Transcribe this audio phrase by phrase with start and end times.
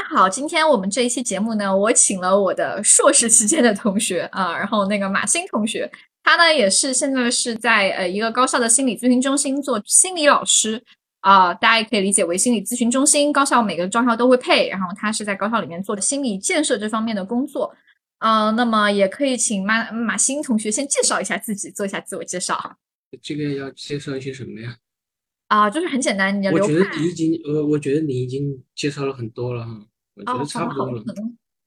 [0.00, 5.90] 家好，今天我们这一期节目呢，我请了我的硕士期间的同学啊，然后那个马欣同学，
[6.22, 10.82] 他呢也是现在是在呃一个高校的心理咨询中心做心理老师
[11.20, 17.74] 啊，大家也可以理解为心理咨询中心，高校每个专校都会配，然后他是在高校里面做的心理建设这方面的工作
[18.18, 22.76] 啊，那么也可以请马马欣同学先介绍一下自己，做一下自我介绍。
[23.20, 24.76] 这个要介绍一些什么呀？
[25.48, 31.02] 啊，就是很简单，你的我流派觉得你已经，我，我觉得你已经介绍了很多了哈，我觉哦，得好的好的差不多了。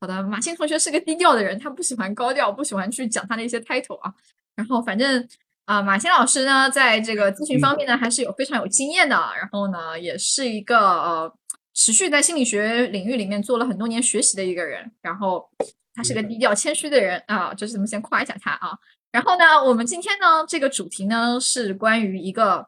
[0.02, 4.14] 好的好的，马欣同学是个低调的人，他不喜欢高调，不喜欢去讲他的一些 title 啊。
[4.56, 5.28] 然后反正
[5.66, 9.16] 啊、马欣老师呢，在这个咨询方面呢，还是有非常有经验的。
[9.38, 11.34] 然后呢，也是一个呃，
[11.74, 14.92] 持续在心理学领域里面做了很多年学习的一个人。
[15.02, 15.50] 然后
[15.96, 18.78] 他是个低调谦虚的人啊，就是咱们先夸一下他啊。
[19.14, 22.68] 然后呢，我们今天呢，这个主题呢是关于一个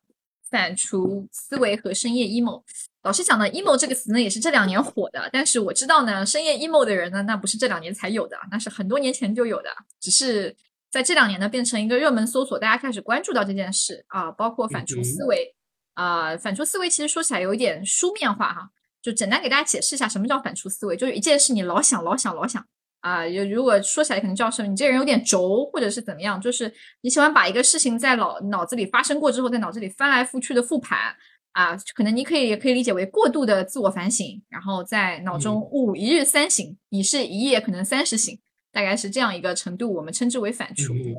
[0.50, 2.64] 反刍思维和深夜 emo。
[3.05, 5.30] 老师讲的 emo 这个词呢，也是这两年火的。
[5.32, 9.70] 但是我知道呢，深夜 emo 的人呢，那不是这两年才有的，那是很多年前就有的，
[10.02, 10.56] 只是
[10.89, 15.56] 在这两年呢，变成一个热门搜索，大家开始关注到这件事啊，包括反刍思维
[15.94, 18.70] 啊、反刍思维其实说起来有一点书面化哈，
[19.03, 22.66] 就简单给大家解释一下什么叫反刍思维，就是一件事你老想老想老想。
[23.02, 31.16] 啊，有如果说起来可能叫什么，你这个人有点轴，或者是怎么样，就是你喜欢把一个事情在脑脑子里发生过之后，在脑子里翻来覆去的复盘，
[31.56, 38.38] 啊，可能你可以也可以理解为过度的自我反省，然后在脑中悟一日三省，你是一夜可能三十醒，
[38.73, 40.94] 大概是这样一个程度，我们称之为反刍。
[40.94, 41.16] 嗯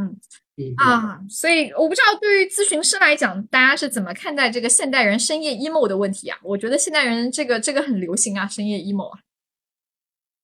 [0.00, 0.20] 嗯
[0.56, 6.36] 嗯，啊，所以我不知道对于咨询师来讲，大家是怎么看待这个现代人深夜 emo 的问题啊？
[6.42, 9.20] 我觉得现代人这个这个很流行啊，深夜 emo 啊。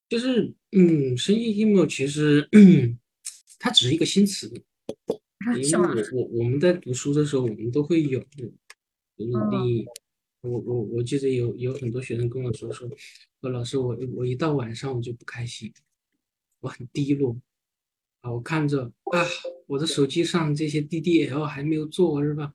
[0.09, 2.49] 就是嗯，深夜 emo 其实
[3.59, 4.47] 它只是一个新词，
[5.47, 5.73] 啊，因？
[5.73, 8.23] 为我我我们在读书的时候，我们都会，有
[9.17, 9.87] 努嗯力。
[10.43, 12.89] 我我我记得有有很多学生跟我说说，
[13.41, 15.73] 说老师我我一到晚上我就不开心，
[16.61, 17.37] 我很低落
[18.21, 19.25] 啊，我看着啊，
[19.67, 22.53] 我的手机上这些 DDL 还没有做是吧？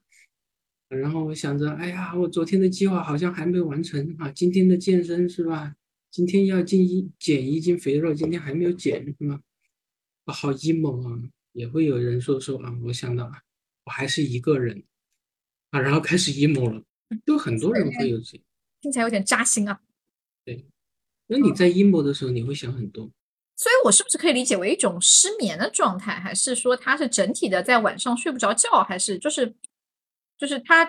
[0.89, 5.75] 然后我想着，哎呀，我昨天的计划好像还没完成啊，今天的健身是吧？
[6.11, 9.41] 今天要进一减一斤肥肉，今天还没有减是吗？
[10.25, 11.29] 我好 emo 啊！
[11.53, 13.41] 也会有人说说啊，我想到啊，
[13.85, 14.83] 我还是一个人
[15.71, 16.83] 啊，然后开始 emo 了，
[17.25, 18.41] 就很多人会有这。
[18.81, 19.79] 听起来有点扎心啊。
[20.45, 20.65] 对
[21.27, 23.09] 那你在 emo 的时候，你会想很多。
[23.55, 29.53] 所以我是不是可以理解为一种失眠的状态，还是说它是整体的在晚上睡不着觉，还是就是
[30.37, 30.85] 就是它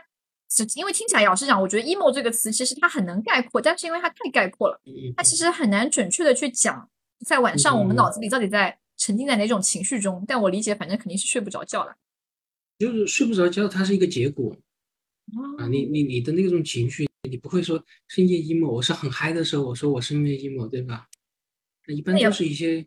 [0.49, 6.89] 只因为听起来老实讲，我觉得 emo 这个词其实它很能概括，但是因为它太概括了，嗯它其实很难准确的去讲
[7.27, 10.25] 在晚上我们脑子里到底在沉浸在哪种情绪中。
[10.29, 11.97] 但我理解，反正肯定是睡不着觉了。
[12.79, 14.57] 就是睡不着觉，它是一个结果
[15.59, 15.67] 啊。
[15.69, 21.09] 你你你的那种情绪，你不会说深夜 emo，我是很嗨的时候，我说我深夜 emo，对吧？
[21.87, 22.87] 那一般都是一些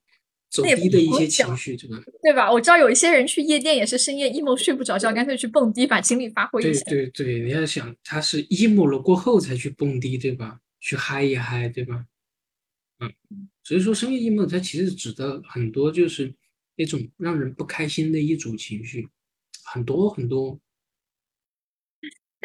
[0.50, 2.04] 走低的一些情绪，对吧？
[2.22, 2.52] 对吧？
[2.52, 6.86] 我知道有一些人去夜店也是深夜 emo 睡不着觉，干脆去蹦迪把精力发挥一对下。
[6.86, 10.60] 对对，你要想他是 emo 了过后才去蹦迪，对吧？
[10.80, 12.06] 去嗨一嗨，对吧？
[13.00, 13.12] 嗯，
[13.64, 16.34] 所以说深夜 emo 它其实指的很多就是
[16.76, 19.08] 那种让人不开心的一组情绪，
[19.64, 20.60] 很多很多。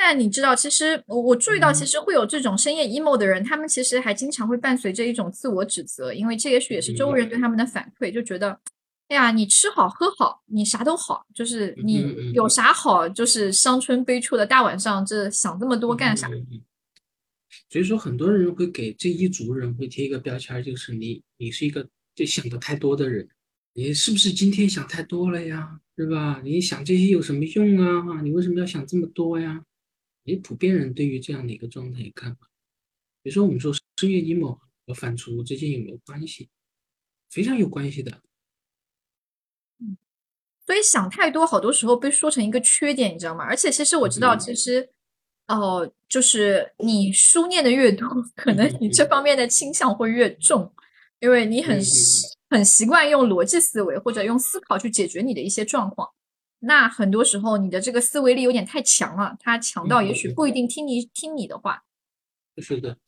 [0.00, 8.60] 但你知道，其实我我注意到，其嗯实会有这种深夜 emo 的人，他们其实还经常会伴随着一种自我指责，因为这也许也是周围人对他们的反馈，就觉得，
[9.08, 16.30] 哎呀，你吃好喝好，你啥都好，就是你有啥好，就是伤春悲秋的大晚上，这想这么多干啥？
[17.68, 23.28] 所以说，很多人会给这一族人会贴一个标签，就是你你是一个就想的太多的人，
[23.74, 25.80] 你是不是今天想太多了呀？
[25.96, 26.40] 对吧？
[26.44, 28.20] 你想这些有什么用啊？
[28.22, 29.60] 你为什么要想这么多呀？
[30.28, 32.46] 你普遍人对于这样的一个状态看法，
[33.22, 36.50] 比如说我们说深夜 emo 和反刍之间有没有关系？
[37.30, 38.22] 非常有关系的。
[40.66, 43.42] 所以想太多，好多时候被说成一个缺点，你知道吗？
[43.42, 44.90] 而且其实我知道，嗯其实
[45.46, 48.06] 哦、就是你书念的越多，
[48.36, 50.70] 可能你这方面的倾向会越重，
[51.20, 51.80] 因为你很
[52.50, 56.06] 很习惯用逻辑思维或者用思考去解决你的一些状况。
[56.60, 61.84] 那很多时候你的这个思维力有点太强了，他强到也许不一定听你听你的话。
[62.60, 62.98] 是的，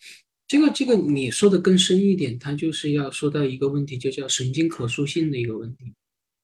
[0.47, 5.93] 这个这个你说的更深一点，它就是要说到一个问题，就叫神经可塑性的一个问题。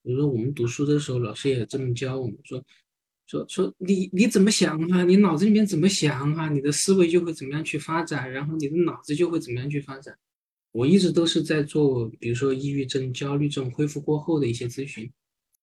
[0.03, 2.63] 比如说我们读书的时候，老师也这么教我们说，
[3.27, 10.17] 说说你你怎么想啊，你脑子里面怎么想啊，你的思维就会怎么样去发展，然后你的脑子就会怎么样去发展。
[10.71, 15.09] 我一直都是在做，比如说抑郁症、焦虑症恢复过后的一些咨询，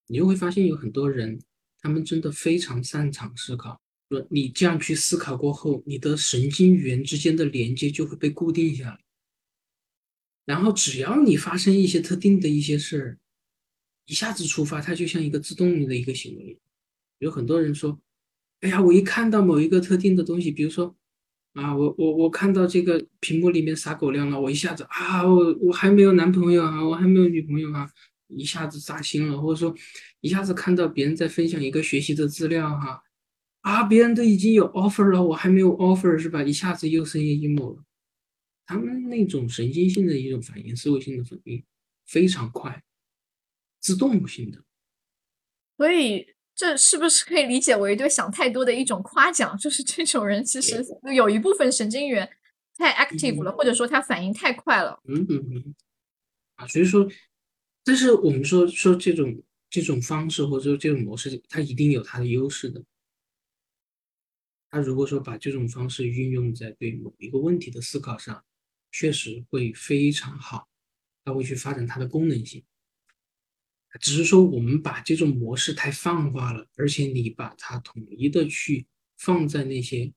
[0.06, 1.40] 你就会发现有很多人，
[1.80, 3.80] 他们真的非常擅长思考。
[4.10, 9.00] 说你这样去思考过后，你的神经元之间的连接就会被固定下来。
[10.44, 13.18] 然后只要你发生一些特定的一些事儿，
[14.06, 16.58] 一下子触发，它就像一个自动的一个行为。
[17.18, 17.98] 有很多人说
[18.60, 20.94] ：“哎呀，我一看到某一个特定的东西，比如说
[21.54, 27.90] 啊，我我我看到这个屏幕里面撒狗粮了，我一下子啊，我我还没有男朋友啊，我还没有女朋友啊，
[28.36, 29.74] 一下子扎心了，或者说
[30.20, 33.02] 一下子看到别人在分享一个学习的资料哈，
[33.60, 36.42] 啊，别人都已经有 offer 了，我还没有 offer 是吧？
[36.42, 37.84] 一下子又生意 emo 了。
[38.66, 41.62] 他们那种神经性的一种反应，思维性的反应
[42.06, 42.82] 非常快，
[43.80, 44.62] 自动性的。
[45.76, 49.56] 所以这是不是可以理解为对想太多的一种夸奖？
[49.58, 50.84] 就是这种人其实
[51.14, 52.28] 有一部分神经元
[52.76, 55.00] 太 active 了，或者说他反应太快了。
[55.08, 55.74] 嗯嗯嗯。
[56.56, 57.06] 啊，所以说，
[57.84, 62.82] 但是我们说说这种这种方式或者说这种模式，它一定有它的优势的。
[64.70, 68.44] 他如果说把这种方式运用在对某一个问题的思考上，
[68.90, 70.68] 确实会非常好，
[71.24, 72.64] 它会去发展它的功能性。
[74.00, 78.86] 只是说我们把这种模式太泛化了，而且你把它统一的去
[79.16, 80.12] 放在那些，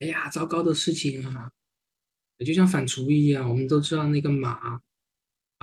[0.00, 1.50] 哎呀糟糕的事情啊，
[2.44, 4.82] 就像反刍一样，我们都知道那个马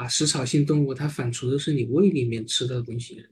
[0.01, 3.23] 啊，食草性动物，它反刍的是你胃里面吃的东西，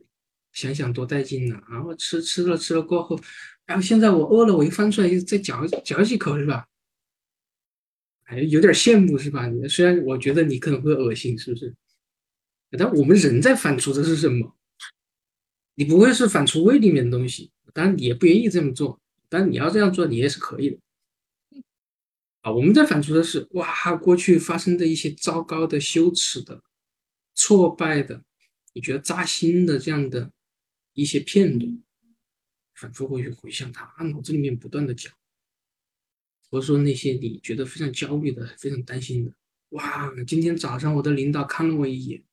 [0.54, 1.60] 想想多带劲呐！
[1.68, 3.20] 然后吃吃了吃了过后，
[3.66, 6.68] 然后现在我饿了，我一翻出来再嚼嚼几口是吧？
[8.26, 9.48] 哎，有点羡慕是吧？
[9.48, 11.76] 你虽然我觉得你可能会恶心，是不是？
[12.78, 14.56] 但我们人在反刍的是什么？
[15.74, 17.52] 你不会是反刍胃里面的东西？
[17.74, 20.78] 当然你也不愿意这么做，但你要这样做，你也是可以的。
[22.42, 26.64] 啊，我们在反刍的是哇，过去发生的一些糟糕的、羞耻的、
[27.36, 28.24] 挫败的，
[28.74, 30.32] 你觉得扎心的这样的
[30.94, 31.84] 一些片段，
[32.76, 35.14] 反复会去回想它，脑子里面不断的讲。
[36.50, 39.32] 或者说那些你觉得非常焦虑的、非常担心的，
[39.70, 40.12] 哇！
[40.26, 42.24] 今天早上我的领导看了我一眼，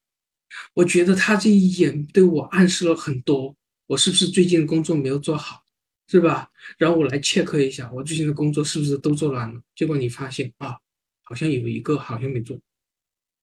[0.73, 3.55] 我觉得他这一眼对我暗示了很多，
[3.89, 5.66] 我是不是最近工作没有做好，
[6.09, 6.51] 是吧？
[6.79, 9.61] 然后我来切克一下，我最近的工作是不是都做完了？
[9.75, 10.79] 结果你发现啊，
[11.23, 12.59] 好像有一个好像没做，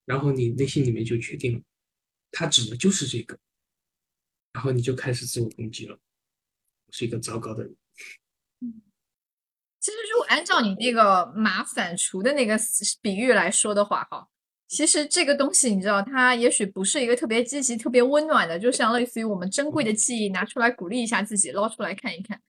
[0.06, 1.62] 然后你内心里面就确定了，
[2.32, 3.38] 他指的就是这个，
[4.54, 6.00] 然后你就开始自我攻击了，
[6.92, 7.76] 是一个糟糕的人。
[9.82, 12.58] 其实，如果按照你那个马反刍的那个
[13.02, 14.30] 比喻来说的话，哈，
[14.70, 22.42] 其实这个东西你知道，它也许不是一个特别积极、特别温暖的，就像类似于我们珍贵的记忆拿出来鼓励一下自己，捞出来看一看。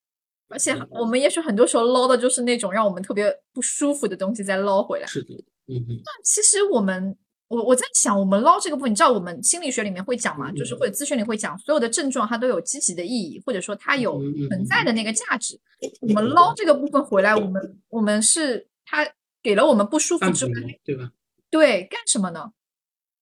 [0.48, 5.06] 而且，我们也许很多时候捞的就是那种让我们特别不舒服的东西，再捞回来。
[5.06, 5.34] 是的，
[5.66, 6.00] 嗯嗯。
[6.04, 7.16] 那其实我们。
[7.46, 10.50] 我我在想，我们捞这个部分，你知道我们心理学里面会讲嘛？
[10.52, 14.18] 就是或者咨询里会讲，所有的症状它都有积极的意义，或者说它有
[14.48, 15.60] 存在的那个价值。
[16.00, 19.06] 我们捞这个部分回来，我们我们是它
[19.42, 20.52] 给了我们不舒服之外，
[20.82, 21.12] 对吧？
[21.50, 22.50] 对，干什么呢？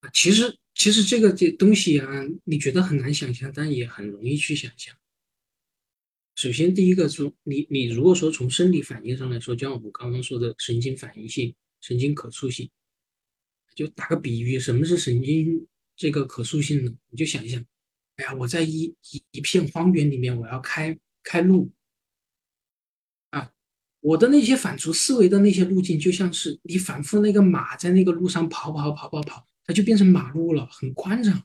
[0.01, 2.07] 啊，其实其实这个这东西啊，
[2.45, 4.95] 你觉得很难想象，但也很容易去想象。
[6.35, 12.71] 首先，第一个从，你你如果说从生理反应上来说，就像我们刚刚说的神经反应性、神经可塑性。
[13.75, 16.95] 就打个比喻，什么是神经这个可塑性呢？
[17.09, 17.65] 你就想一想，
[18.17, 21.71] 哎呀，我在一一一片荒原里面，我要开开路
[23.31, 23.51] 啊，
[24.01, 31.43] 我的那些反刍思维的那些路径，就像是你反复那个马在那个路上跑跑跑跑跑，它就变成马路了，很宽敞，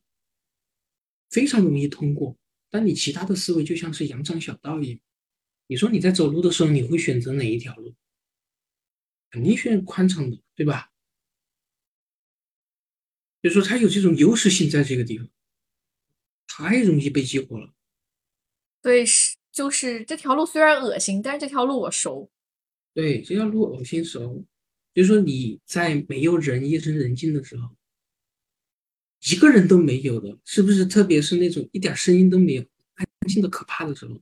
[1.30, 2.38] 非常容易通过。
[2.70, 5.00] 但你其他的思维就像是羊肠小道一样，
[5.68, 7.96] 你说你在走路的时候，你会选择哪一条路？
[9.30, 10.92] 肯定选宽敞的，对吧？
[13.42, 15.30] 就说它有这种优势性在这个地方，
[16.48, 17.74] 太容易被激活了。
[18.82, 22.32] 对，是就是这条路虽然恶心，但是这条路我熟。
[22.94, 24.46] 对，这条路恶心熟。
[24.94, 27.76] 就是说你在没有人夜深人静的时候，
[29.24, 30.86] 一个人都没有的，是不是？
[30.86, 34.22] 特别是那种一点声音都没有、安静的可怕的时候，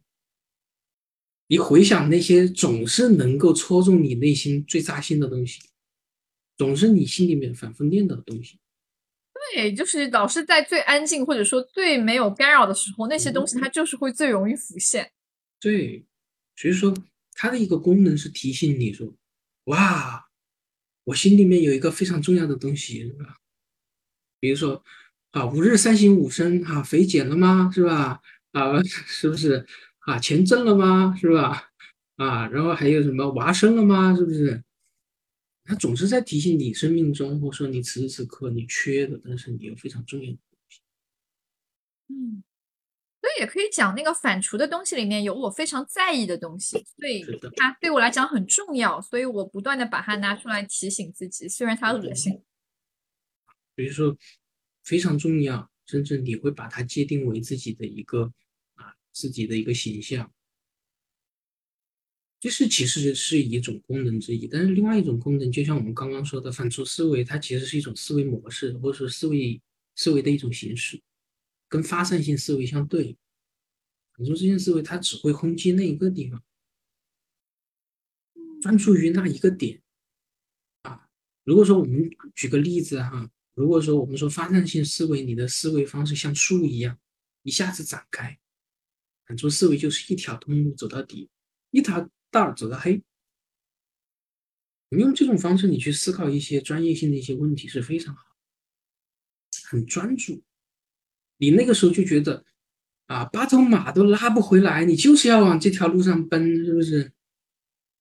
[1.47, 5.61] 你回想那些总是能够戳中你内心最扎心的东西，
[6.57, 8.57] 总是你心里面反复念叨的东西。
[9.53, 15.11] 对，就是老是在最安静或者说最没有干扰的时候，那些东西它就是会最容易浮现。
[15.59, 16.05] 对，
[16.55, 16.93] 所以说
[17.33, 19.13] 它的一个功能是提醒你说，
[19.65, 20.29] 哇，
[21.03, 23.37] 我心里面有一个非常重要的东西，是吧？
[24.39, 24.83] 比如说
[25.31, 27.69] 啊，五日三省吾身，啊，肥减了吗？
[27.73, 28.21] 是吧？
[28.51, 29.65] 啊， 是不是？
[29.99, 31.15] 啊，钱挣了吗？
[31.19, 31.69] 是吧？
[32.17, 34.15] 啊，然后还有什么娃生了吗？
[34.15, 34.63] 是不是？
[35.67, 40.79] 他总是在提醒你生命中，或者说你此时此刻你缺的，但是你又非常重要的东西。
[42.09, 42.43] 嗯，
[43.19, 47.25] 所以也可以讲那个反刍的东西里面有我非常在意的东西，所以
[47.55, 52.44] 它对我来讲很重要，所以我不断的把它拿出来提醒自己，虽然它恶心。
[53.75, 54.17] 所以说
[54.83, 58.33] 非常重要，甚至你会把它界定为自己的一个
[58.75, 60.31] 啊自己的一个形象。
[62.39, 69.59] 就是其实是一种功能之一，但是另外一种功能，就像我们刚刚说的反刍思维，它其实是一种思维模式，或者说思维
[69.95, 71.01] 思维的一种形式，
[71.67, 73.17] 跟发散性思维相对。
[74.13, 76.43] 反刍性思维它只会轰击那一个地方，
[78.61, 79.81] 专注于那一个点
[80.83, 81.09] 啊。
[81.43, 86.95] 如果说我们举个例子哈，如果说我们说发散性思维，你的思维方式像树一样
[87.41, 88.37] 一下子展开，
[89.25, 91.29] 很多思维就是一条通路走到底，
[91.71, 92.07] 一条。
[92.31, 93.01] 道走到黑，
[94.89, 98.21] 你用这种方式，你去思考一些专业性的一些问题是非常好，
[99.69, 100.43] 很专注。
[101.37, 102.43] 你那个时候就觉得
[103.05, 107.13] 啊，八头马都拉不回来，你就是要往这条路上奔，是不是？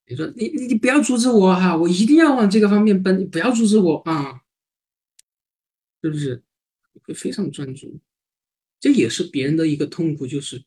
[0.07, 4.41] 你说你你你不要阻止我哈，我一定要往这个方面奔，你不要阻止我啊，
[6.05, 6.43] 是不是？
[7.03, 7.99] 会非常专注，
[8.79, 10.65] 这也是别人的一个痛苦，就是。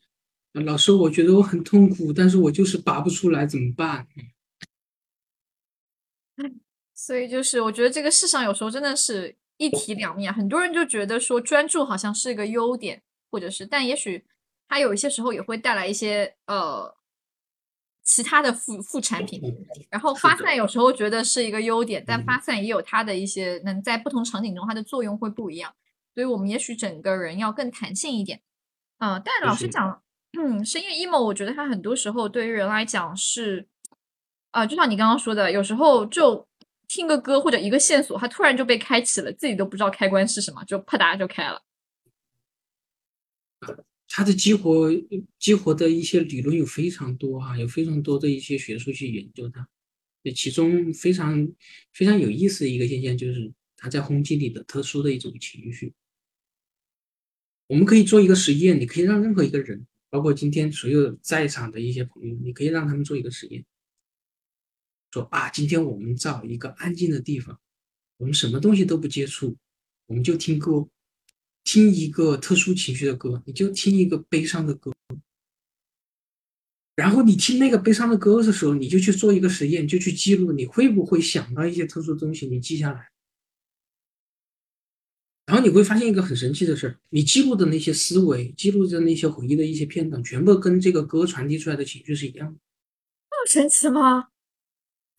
[0.52, 4.08] 老师，我觉得我很痛苦，但是我就是拔不出来，怎么办？
[6.96, 14.26] 所以就是我觉得这个世上有时候真的是一体两面，很多人就觉得说专注好像是一个优点，或者是，但也许
[14.68, 16.97] 它有一些时候也会带来一些呃
[18.08, 19.40] 其他的副副产品。
[19.92, 25.76] 然后发散有时候觉得是一个优点，但发散也有它的一些能在不同场景中它的作用会不一样，
[26.16, 28.42] 所以我们也许整个人要更弹性一点。
[28.98, 30.02] 啊，但老师讲。
[30.38, 33.66] 嗯，深夜 emo，我觉得它很多时候对于人来讲是，
[34.52, 36.46] 啊，就像你刚刚说的，有时候就
[36.88, 41.62] 听个歌或者一个线索，它突然就被开启了，自己都不知道开关是什么，就啪嗒就开了。
[44.08, 44.90] 它的激活
[45.38, 49.68] 激活的一些理论有非常多哈，有非常多的一些学术去研究它。
[50.36, 51.48] 其中非常
[51.94, 55.94] 非常有意思的一个现象就是它在轰击你的特殊的一种情绪。
[57.68, 59.86] 我们可以做一个实验，你可以让任何一个人。
[60.10, 63.66] 包括今天所有在场的一些朋友，你可以让他们做一个实验，
[65.12, 67.60] 说啊，今天我们找一个安静的地方，
[68.16, 69.58] 我们什么东西都不接触，
[70.06, 70.88] 我们就听歌，
[71.68, 74.94] 听一个特殊情绪的歌，你就听一个悲伤的歌，
[76.96, 83.10] 然后你听那个悲伤的歌的时候，你就去做一个实验，就去记录，你会不会想到一些特殊的东西，你记下来。
[85.46, 92.58] 然后你会发现一个很神奇的事儿，你记录的那些思维，记录的那些回忆的一些片段，全部跟这个歌传递出来的情绪是一样的。
[93.30, 94.30] 那么神奇吗？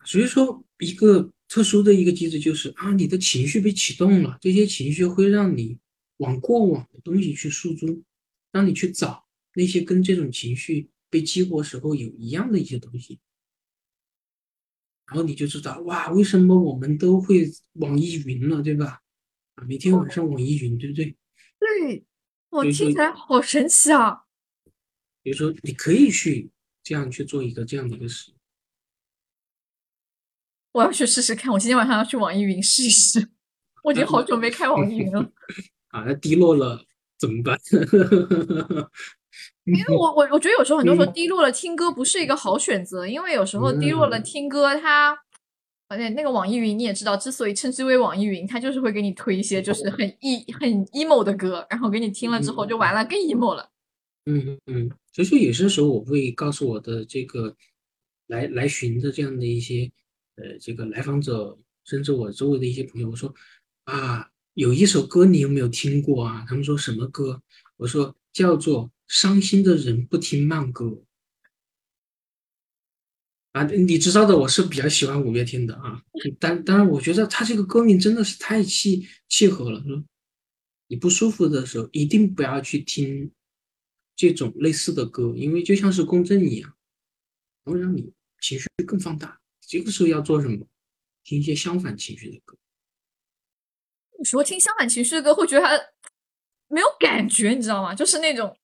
[0.03, 5.77] 所以说，一个特殊的一个机制就是啊，你的情绪被启动了，这些情绪会让你
[6.19, 8.03] 往过往的东西去诉诸，
[8.53, 13.19] 让你去找那些跟这种情绪被激活时候有一样的一些东西，
[15.07, 19.01] 然后你就知道哇，为什么我们都会网易云了，对吧？
[19.55, 21.17] 啊每天晚上网易云，对不对？
[21.59, 22.05] 对，
[22.49, 24.25] 我听起来好神奇啊！
[25.21, 26.49] 比如说，你可以去
[26.83, 28.33] 这样去做一个这样的一个事。
[30.71, 33.29] 我要去试试看，我今天晚上要去网易云试一试。
[33.83, 35.31] 我已经好久没开网易云了。
[35.89, 36.81] 啊，那低落了
[37.17, 37.59] 怎么办？
[39.65, 45.17] 因为我我我觉得有时候很多时候低落了听歌不是一个好选择，因为有时候低落了听歌它。
[45.91, 53.71] 而且那个网易云你也知道，之所以称之为网易云，它就是会给你推一些就是很 e 很 emo 的歌，然后给你听了之后就完了，更 emo 了。
[54.25, 57.55] 嗯嗯嗯，所以说有些时候我会告诉我的这个
[58.27, 59.91] 来来寻的这样的一些
[60.35, 63.33] 呃这个来访者，甚至我周围的一些朋友，我说
[63.85, 66.43] 啊，有一首歌你有没有听过啊？
[66.45, 67.41] 他们说什么歌？
[67.77, 70.85] 我说叫做《伤心的人不听慢歌》。
[73.53, 76.03] 啊，你知道的，我是比较喜欢五月天的啊，
[76.41, 79.81] 但当然，我觉得他这个歌名真的是太契契合了。
[79.87, 80.03] 说
[80.87, 83.31] 你不舒服的时候，一定不要去听
[84.17, 86.75] 这种类似的歌，因为就像是共振一样，
[87.63, 88.11] 会让你
[88.41, 89.39] 情绪更放大。
[89.61, 90.67] 这个时候要做什么？
[91.23, 92.57] 听一些相反情绪的歌。
[94.19, 95.81] 你说听相反情绪的歌，会觉得他
[96.67, 97.95] 没有感觉，你知道吗？
[97.95, 98.55] 就是那种。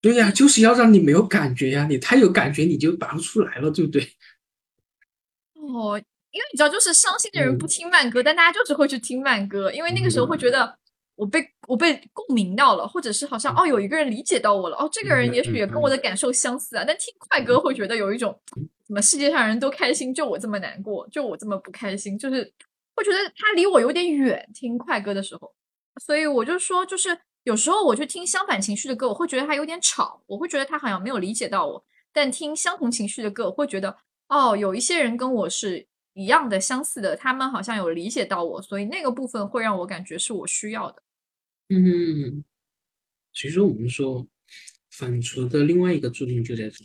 [0.00, 4.02] 对呀，就是要让你没有感觉呀，你太有感觉你就拔不出来了，对不对？
[5.54, 5.96] 哦，
[6.30, 10.76] 因为你知道，就是伤心的人不听慢歌，但大家就是会去听慢歌，因为那个时候会觉得
[11.14, 16.84] 我被我被共鸣到了，或者是好像哦有一个人理解到我了，哦这个人也许也跟我的感受相似啊。
[16.86, 18.36] 但听快歌会觉得有一种
[18.84, 22.52] 怎么世界上人都开心，就我这么难过，就我这么不开心，就是
[22.94, 24.50] 会觉得他离我有点远。
[24.54, 25.54] 听快歌的时候，
[26.04, 27.18] 所以我就说就是。
[27.44, 31.84] 有时候我去听相反情绪的歌，我会觉得他有点吵，我会觉得他好像没有理解到我。
[32.12, 33.96] 但听相同情绪的歌，我会觉得
[34.28, 41.02] 哦，有一些人跟我是一样的、相似的，他们好像有理解到我，所以那个部分会让我感觉是我需要的。
[41.70, 42.44] 嗯，
[43.32, 44.24] 所以说我们说
[44.92, 46.84] 反刍的另外一个注定就在这，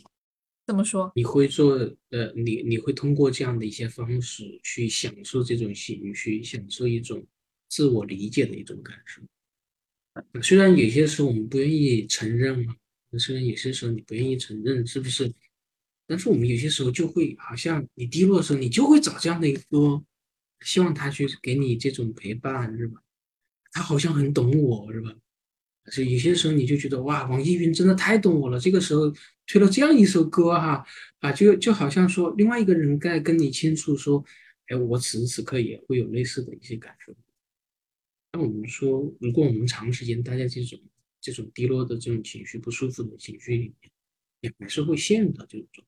[0.68, 1.10] 怎么说？
[1.14, 1.76] 你会做
[2.10, 7.26] 呃，你你会通过这样的一些方式去享受这种情绪，享受一种
[7.70, 9.22] 自我理解的一种感受。
[10.42, 12.76] 虽然有些时候我们不愿意承认嘛，
[13.18, 15.32] 虽然有些时候你不愿意承认，是不是？
[16.06, 20.04] 但是我们有些时候就会，好像你低落的时候，你就会找这样的一个，
[20.60, 23.00] 希望他去给你这种陪伴，是吧？
[23.72, 25.14] 他好像很懂我，是吧？
[25.90, 28.58] 所以有些时候你就觉得，哇，网易云真的太懂我了。
[28.58, 29.12] 这个时候
[29.46, 30.84] 推了这样一首歌，哈，
[31.20, 34.24] 啊，就就好像说另外一个人在跟你倾诉，说，
[34.66, 37.14] 哎，我此时此刻也会有类似的一些感受。
[38.32, 40.78] 那我们说，如果我们长时间待在这种
[41.20, 43.90] 这种低落的这种情绪、不舒服的情绪里面，
[44.42, 45.84] 也还是会陷入到这种。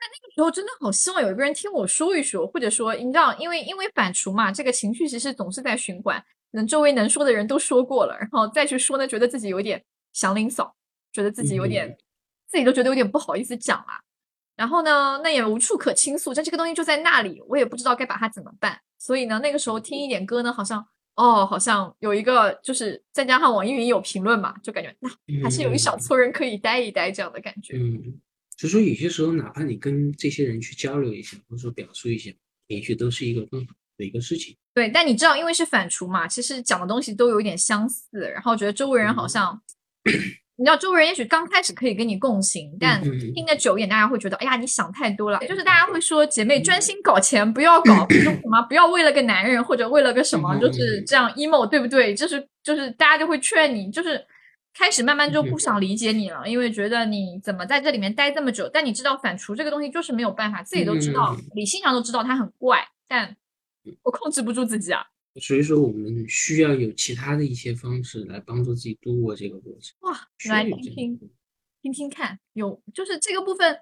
[0.00, 6.24] 那那个时候真的好希望有一个人听我说一说，或者说，你知道，因为因为反刍嘛，这个情绪其实总是在循环。
[6.52, 10.74] 能周围能说的人都说过了，然后再去说呢，觉得自己有点祥林嫂，
[11.12, 11.96] 觉得自己有点，
[12.48, 14.00] 自己都觉得有点不好意思讲啊。
[14.56, 18.78] 然后呢，那也无处可倾诉，但这个东西就在那里，我也不知道该把它怎么办。
[18.98, 25.08] 所以呢，那个时候听一点歌呢，好像哦，好像有一个，就是再加上网易云有评论嘛，就感觉那
[25.42, 27.78] 还是有一小撮人可以待一待这样的感觉。
[27.78, 28.20] 嗯，
[28.58, 32.30] 所以说有些时候，哪怕你跟这些人去交流一下，或者说表述一下，
[32.66, 34.56] 也许都是一个更好的一个事情。
[34.74, 39.60] 对，但你知道，因为是反刍嘛，其实讲的东西都有一点相似，然后觉得周围人好像。
[40.60, 43.00] 你知道周围人也许刚开始可以跟你共情，但
[43.34, 45.38] 听得久一点，大家会觉得，哎呀，你想太多了。
[45.46, 52.14] 就是大家会说，姐妹专心搞钱，不要搞什么，不要为了个男人或者为了个什么，就是这样 emo，对不对？
[52.14, 54.22] 就是就是大家就会劝你，就是
[54.74, 58.68] 开始慢慢就不想理解你了，因为觉得你怎么在这里面待这么久。
[58.68, 63.34] 但你知道反刍这个东西就是没有办法，自己都知道，理性上都知道它很怪，但
[64.02, 65.02] 我控制不住自己啊。
[65.40, 69.96] 所以说，我们需要有其他的一些方式来帮助自己度过这个过程。
[70.00, 71.30] 哇，来听听，
[71.80, 73.80] 听听看，有就是这个部分，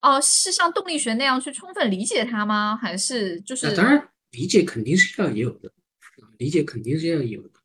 [0.00, 2.76] 哦，是像动力学那样去充分理解它吗？
[2.76, 3.76] 还是就是？
[3.76, 5.72] 当然，理解肯定是要有的，
[6.38, 7.60] 理解肯定是要有的，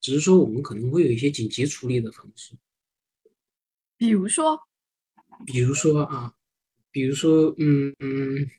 [0.00, 2.56] 只是说我们可能会有一些紧急处理的方式。
[3.96, 4.60] 比如说，
[5.46, 6.34] 比如说啊，
[6.90, 8.50] 比如说，嗯嗯。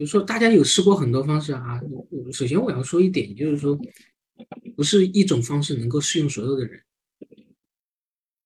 [0.00, 1.78] 比如说大家有试过很多方式啊。
[2.32, 3.78] 首先我要说一点，就是说，
[4.74, 6.80] 不是一种方式能够适用所有的人，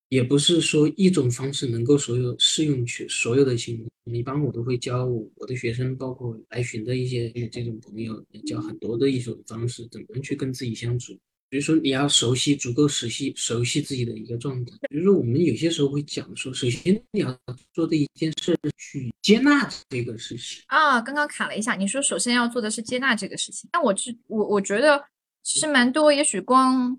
[0.08, 3.88] 也不是说一种方式能够所有适用去所有的情况。
[4.06, 11.16] 一般我都会教我的学生，包括来寻的一些这种朋友，教很多的一种方式，怎么去跟自己相处。
[11.50, 14.72] 比如说，你要熟悉足够熟悉熟悉自己的一个状态。
[14.90, 17.38] 比如说，我们有些时候会讲说，首先你要
[17.72, 21.00] 做的一件事，去接纳这个事情啊。
[21.00, 23.70] 刚刚卡了一下，你说首先要做的是接纳这个事情。
[23.70, 25.04] 但我是我我觉得
[25.44, 26.98] 其实蛮多，也许光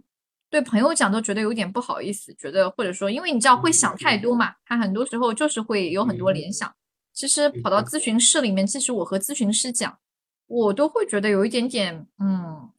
[0.49, 6.73] 对朋友讲都觉得有点不好意思，觉得或者说，因为你知道会想太多嘛，他很多时候就是会有很多联想。
[7.13, 9.99] 其实跑到咨询室里面，即使我和咨询师讲，
[10.47, 12.69] 我都会觉得有一点点嗯。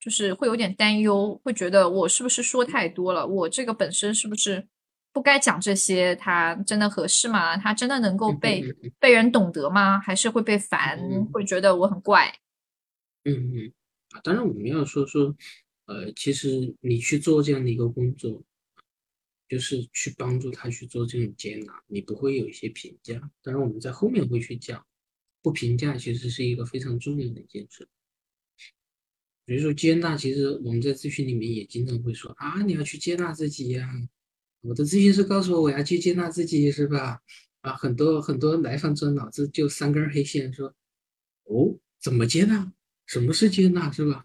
[0.00, 3.26] 就是会有点担忧，会觉得我是不是说太多了？
[3.26, 4.66] 我这个本身是不是
[5.12, 6.16] 不该讲这些？
[6.16, 7.56] 他真的合适吗？
[7.56, 8.64] 他真的能够被
[8.98, 10.00] 被人懂得吗？
[10.00, 10.98] 还是会被烦？
[11.32, 12.34] 会觉得我很怪？
[13.24, 13.72] 嗯嗯
[14.12, 15.36] 啊，当然我们要说说，
[15.84, 18.42] 呃，其实你去做这样的一个工作，
[19.46, 23.20] 就是去帮助他去做这种接纳，你不会有一些评价。
[23.42, 24.86] 当然我们在后面会去讲，
[25.42, 27.86] 不评价其实是一个非常重要的一件事。
[29.50, 33.90] 比如说接纳，其实我们在咨询里面也经常会说啊，你要去接纳自己呀。
[34.60, 37.20] 我的咨询师告诉我，我要去接纳自己，是吧？
[37.62, 40.72] 啊，很多很多来访者脑子就三根黑线，说
[41.46, 42.72] 哦，怎么接纳？
[43.06, 44.24] 什么是接纳，是吧？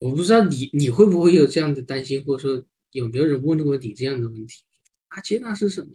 [0.00, 4.64] 我不知道你你会不会有这样的担心，或者说有没有人问过你这样的问题？
[5.06, 5.92] 啊，接纳是什么？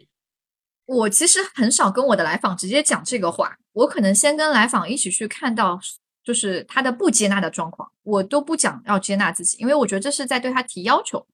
[0.86, 5.82] 我其实很少跟我的来访直接讲这个话，我可能先跟来访一起去看到。
[6.24, 11.26] 就是他的不接纳的状况，我都不讲要接纳自己，因为我觉得这是在对他提要求。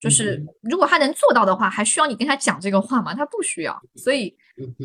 [0.00, 3.14] 就是如果他能做到的话，还需要你跟他讲这个话吗？
[3.14, 3.80] 他不需要。
[3.94, 4.36] 所以，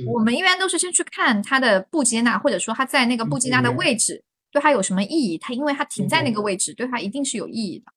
[0.06, 5.36] 我们一般都是先去看他的不接纳，或者说他在那个不接纳的位置对他有什么意义。
[5.39, 7.91] 他因为他停在那个位置，对他一定是有意义的。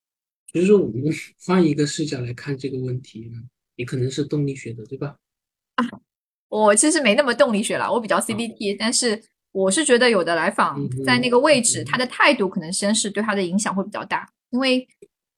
[0.50, 1.12] 所以说，我们
[1.44, 3.36] 换一个视角来看这个问题呢，
[3.76, 5.16] 你可能是动力学的，对吧？
[5.74, 5.84] 啊，
[6.48, 9.22] 我其实没那么动力学了，我比较 CBT，但是。
[9.52, 14.86] 我是觉得有的来访在那个位置，他的态度可能先是对他的影响会比较大，因为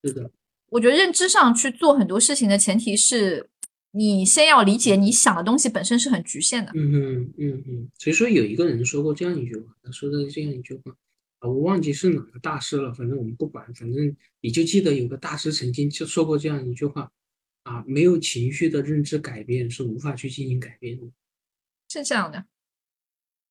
[0.04, 0.30] 是的，
[0.68, 3.48] 我觉得认知上去做很多事情的前提是
[3.92, 6.72] 你先要理解你想的东西本身是很局限的。
[6.74, 7.88] 嗯嗯嗯嗯。
[7.98, 10.94] 所以说有一个人说过这样一句话，他说的这样一句话
[11.38, 17.10] 啊，我忘记是哪个大师了，反正我们不管，反正你就记得有个大师曾经就说过这样一句话
[17.64, 21.06] 啊，没有情绪的认知改变是无法去进行改变的。
[21.88, 22.44] 是这样的。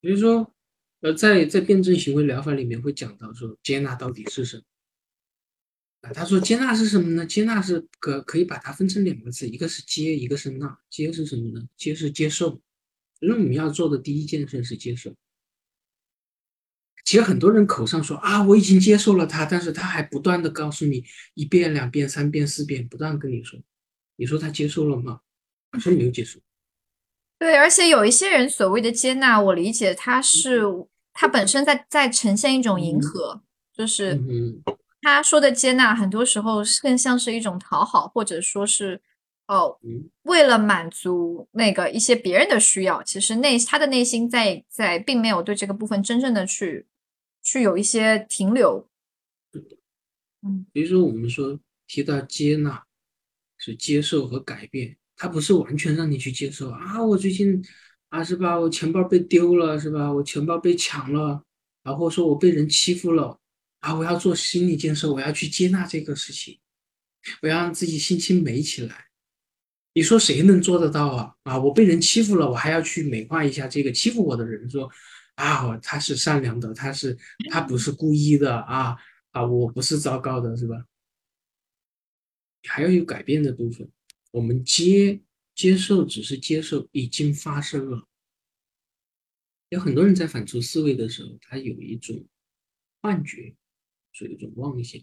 [0.02, 0.54] 比如说，
[1.02, 4.64] 呃，在在辩证行为疗法里面会讲到说，接纳到底是什么？
[6.02, 7.26] 啊，他说接纳是什么呢？
[7.26, 10.80] 接纳是可可以把它分成两个字，一个是接，一个是纳。
[10.90, 11.68] 接是什么呢？
[11.78, 12.60] 接是接受。
[13.20, 15.16] 那我们要做的第一件事是接受。
[17.06, 21.04] 其实很多人口上说啊，我已经接受了他，但是他还不断的告诉你
[21.36, 23.62] 一遍、两遍、三遍、四遍，不断跟你说，
[24.16, 25.22] 你说他接受了吗？
[25.80, 26.40] 是没有接受。
[27.42, 30.62] 对，而且有一些人所谓的接纳，我理解他是
[31.12, 33.42] 他本身在在呈现一种迎合，
[33.74, 34.22] 就是
[35.02, 39.02] 他说的接纳，很多时候更像是一种讨好，或者说是
[39.48, 39.80] 哦，
[40.22, 46.86] 为了满足那个一些别人的需要，其实内他的内心在在并没有对这个部分真正的去
[47.42, 48.88] 去有一些停留。
[50.44, 52.86] 嗯，比如说我们说提到接纳，
[53.58, 54.98] 是接受和改变。
[55.22, 57.00] 他不是完全让你去接受啊！
[57.06, 57.64] 我最近
[58.10, 58.60] 啊，是吧？
[58.60, 60.12] 我钱包被丢了，是吧？
[60.12, 61.44] 我钱包被抢了，
[61.84, 63.40] 然后说我被人欺负了
[63.82, 63.94] 啊！
[63.94, 66.60] 我要做心理建设，我要去接纳这个事情，
[67.44, 69.10] 我要让自己心情美起来。
[69.94, 71.36] 你说谁能做得到啊？
[71.44, 71.60] 啊！
[71.60, 74.90] 我被人欺负了，我还要去美化一下这个欺负我的人，说
[75.36, 77.16] 啊，他是善良的，他是
[77.52, 78.98] 他不是故意的啊
[79.34, 79.46] 啊！
[79.46, 80.84] 我不是糟糕的，是吧？
[82.68, 83.88] 还要有改变的部分。
[84.32, 85.22] 我们接
[85.54, 88.08] 接受只是接受已经发生了。
[89.70, 92.28] 有很多人在反刍思维的时候，他有一种
[93.02, 93.56] 幻觉，
[94.12, 95.02] 是一种妄想。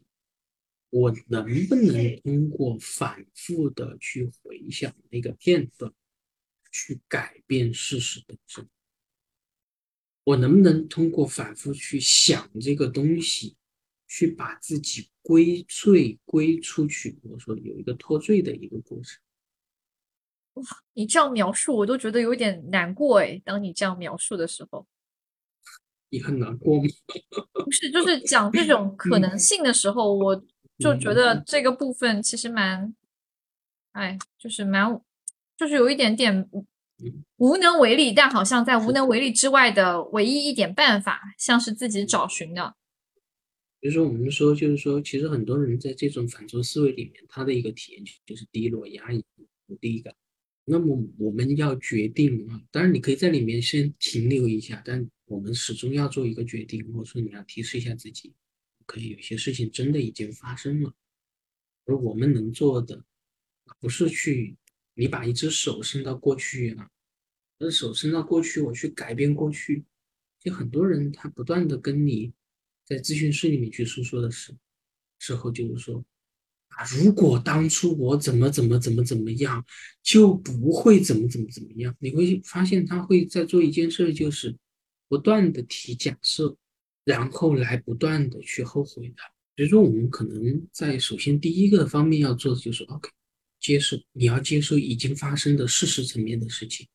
[0.90, 5.92] 我能不能通过反复的去回想那个片段，
[6.72, 8.68] 去改变事实本身？
[10.24, 13.56] 我能不能通过反复去想这个东西，
[14.08, 15.08] 去把自己？
[15.28, 19.20] 归罪归出去，我说有一个脱罪的一个过程。
[20.54, 23.38] 哇，你这样描述，我都觉得有点难过哎。
[23.44, 24.86] 当你这样描述的时候，
[26.08, 26.88] 你很难过吗？
[27.62, 30.34] 不是，就是讲这种可能性的时候，我
[30.78, 32.94] 就觉得这个部分其实蛮，
[33.92, 34.98] 哎，就是蛮，
[35.58, 36.48] 就是有一点点
[37.36, 42.77] 无能为力，但好像在无能为力之外的唯一一点办法，像是自己找寻的。
[43.80, 49.24] 比如说，我们说，就是说，其实很多人在这种反刍思维里面，他的一个体验就是低落、压抑、
[49.68, 50.12] 无力感。
[50.64, 58.34] 那么，我们要决定啊，当然你可以在里面先停留一下，但我们始终要做一个决定，或者说你要提示一下自己，
[58.84, 60.92] 可以有些事情真的已经发生了，
[61.84, 63.04] 而我们能做的，
[63.78, 64.56] 不是去
[64.94, 66.90] 你把一只手伸到过去啊，
[67.60, 69.84] 而手伸到过去，我去改变过去。
[70.40, 72.32] 就很多人他不断的跟你。
[72.88, 74.54] 在咨询室里面去诉说的时
[75.18, 76.02] 时候，就是说
[76.68, 79.62] 啊，如果当初我怎么怎么怎么怎么样，
[80.02, 81.94] 就不会怎么怎么怎么样。
[81.98, 84.56] 你会发现他会在做一件事，就是
[85.06, 86.56] 不断的提假设，
[87.04, 89.16] 然后来不断的去后悔的。
[89.56, 93.10] 所以说，我们可能在首先第一个方面要做的就是 OK，
[93.60, 96.86] 接受你要接受已经发生的事实层面的事情，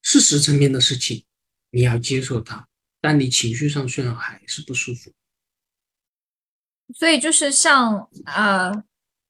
[0.00, 1.22] 事实层面的事情
[1.70, 2.66] 你要接受它。
[3.06, 5.12] 但你情绪上虽然还是不舒服，
[6.92, 8.82] 所以就是像呃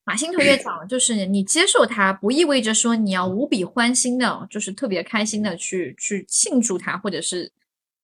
[0.04, 7.52] 马欣同学讲，就是你接受它，不意味着说你要无比欢欣的，就是特别开心的去去庆祝它，或者是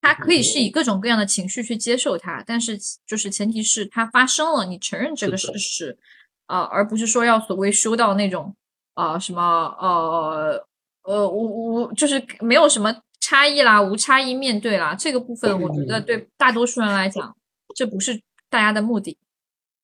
[0.02, 5.98] 它可以是以各种各样的情绪去接受它，但是就是前提是它发生了，你承认这个事实，
[6.44, 8.54] 啊，而不是说要所谓修到那种
[8.92, 9.42] 啊什么
[9.80, 10.66] 呃
[11.04, 12.94] 呃我我就是没有什么。
[13.22, 17.36] 差异啦，无差异面对啦，这个部分我觉得对大多数人来讲，
[17.72, 19.16] 这不是大家的目的。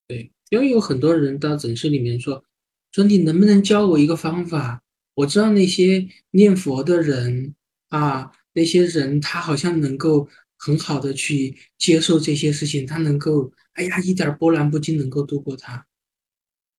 [0.09, 2.44] 对，因为有很多人到诊室里面说，
[2.90, 4.83] 说你能不能教我一个方法？
[5.14, 7.55] 我知道那些念佛的人
[7.90, 15.87] 啊，那些人他好像能够很好的去接受这些事情，他能够，哎呀，一点波澜不惊，能够度过它。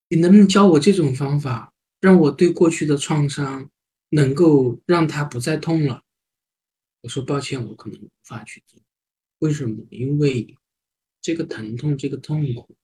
[0.09, 3.69] 你能不能教我这种方法，让我对过去的创伤
[4.09, 6.01] 能够让它不再痛了？
[7.01, 8.79] 我说抱歉，我可能无法去做。
[9.39, 9.85] 为什么？
[9.89, 10.55] 因为
[11.21, 12.75] 这个疼痛、这个痛苦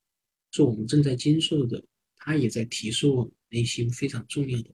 [0.52, 1.84] 是我们正在经受的，
[2.16, 4.70] 它也在提示我们内心非常重要的。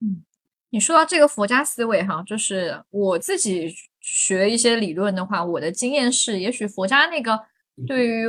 [0.00, 0.24] 嗯，
[0.70, 7.46] 你说到这个佛家思维哈，就是我自己学一些理论的话，我的经验是，也许佛家那个
[7.86, 8.24] 对于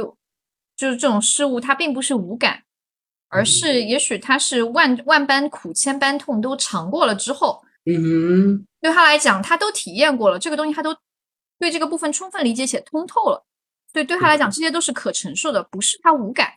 [0.76, 2.66] 就是这种事物，它并不是无感，
[3.30, 10.96] 而是也许他是万万般苦千般痛都尝过了之后，嗯对他来讲，他都体验过了这个东西，他都
[11.60, 13.46] 对这个部分充分理解且通透了，
[13.92, 16.54] 所以对他来讲，这些都是可承受的，不是他无感，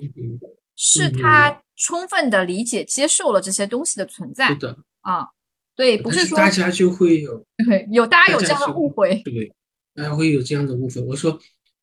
[0.77, 5.29] 是他充分的理解接受了这些东西的存在是的，啊。
[5.77, 9.53] 对，不是说大家就会有 对有大家有这样的误会，对，
[9.93, 11.01] 大家会有这样的误会。
[11.03, 11.37] 我说，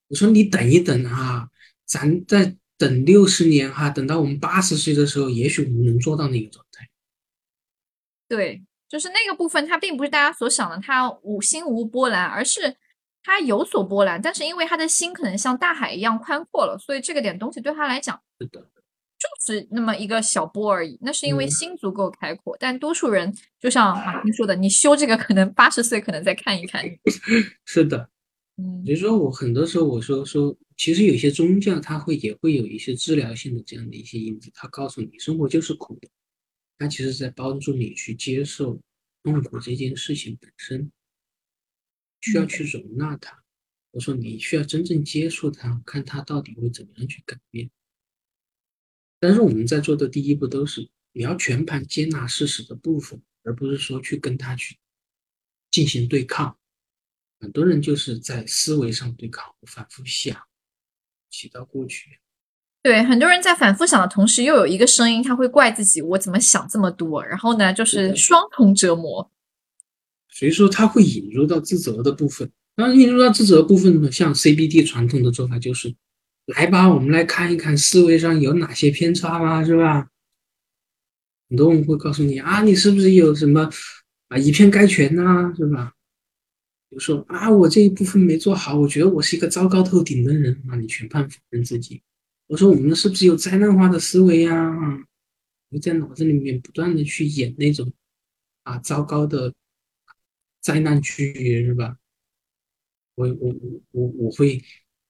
[0.07, 1.49] 我说你等一等啊，
[1.85, 6.87] 咱再等六十年哈，等到我们八十岁的时候，也许我们能做到那个状态。
[8.29, 12.75] 对，就是那个部分，它并不是大家所想的，它无心无波澜，而是
[13.23, 20.97] 他有所波澜，但是因为他的心可能像大海一样宽阔了，所以这个点东西对他来讲是的，就是那么一个小波而已。
[21.01, 21.51] 那是因为嗯。
[21.51, 26.83] 心足够开阔，但多数人就像马丁说的，你修这个可能八十岁可能再看一看，
[27.63, 28.09] 是的。
[28.57, 28.83] 嗯。
[28.83, 36.09] 所以说我很多时候我说说，其实有些宗教它会也会有一些治疗性的这样的一些因子，它告诉你生活就是苦的，
[36.81, 38.81] 它其实在帮助你去接受
[39.21, 40.91] 痛苦这件事情本身，
[42.21, 43.43] 需要嗯去容纳它。
[43.91, 47.69] 我说你需要真正接触它，看它到底会怎么样去改变。
[49.19, 54.79] 但是我们在做的第一步都是你要全盘接纳事实的部分，而不是说去跟它去
[55.69, 56.57] 进行对抗。
[57.39, 60.35] 很多人就是在思维上对抗，反复想，
[61.29, 62.17] 回到过去。
[62.83, 67.23] 对，很多人在反复想的同时，又有一个声音，他会怪自己，我怎么想这么多？
[67.23, 69.31] 然后呢，就是双重折磨。
[70.29, 72.49] 所以说，他会引入到自责的部分。
[72.75, 75.93] 当然，引入到自责的部分呢，像 CBD 传统的做法就是，
[76.47, 80.07] 来吧，我们来看一看思维上有哪些偏差吧，是吧？
[81.49, 83.69] 很多人会告诉你啊，你是不是有什么
[84.29, 85.93] 啊以偏概全呐、是吧？
[86.89, 92.01] 比如说啊，我这一部分没做好，我觉得我是一个糟糕透顶的人啊，你全盘否认自己。
[92.51, 95.07] 我说我们是不是有灾难化的思维呀、啊？
[95.69, 97.89] 你在脑子里面不断的去演那种
[98.63, 99.53] 啊糟糕的
[100.59, 101.33] 灾难剧，
[101.63, 101.97] 是吧？
[103.15, 104.61] 我我我我我会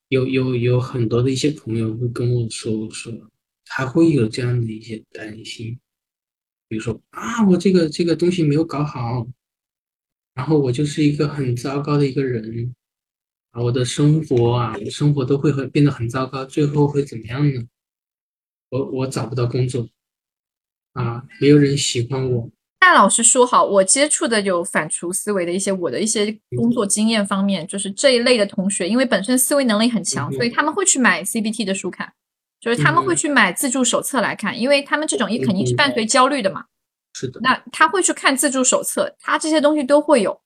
[0.09, 3.11] 有有有很多的一些朋友会跟我说说，
[3.65, 5.79] 他会有这样的一些担心，
[6.67, 9.27] 比如说啊，我这个这个东西没有搞好，
[10.35, 12.75] 然后我就是一个很糟糕的一个人
[13.51, 17.61] 啊，我的生活啊，我的生活都会很变得很糟糕，最后会怎么样呢？
[18.69, 19.87] 我我找不到工作
[20.93, 32.13] 啊，没有人喜欢我，那老实说，好，我接触的有反刍思维的一些我的一些工作经验方面，就是这一类的同学，因为本身思维能力很强，嗯所以他们会去买 CBT 的书看，
[32.61, 36.65] 就是他们会嗯去买自助手册来看，因为他们这种也肯定是伴随焦虑的嘛。
[37.13, 40.39] 是的，那他会去看自助手册，他这些东西都会有，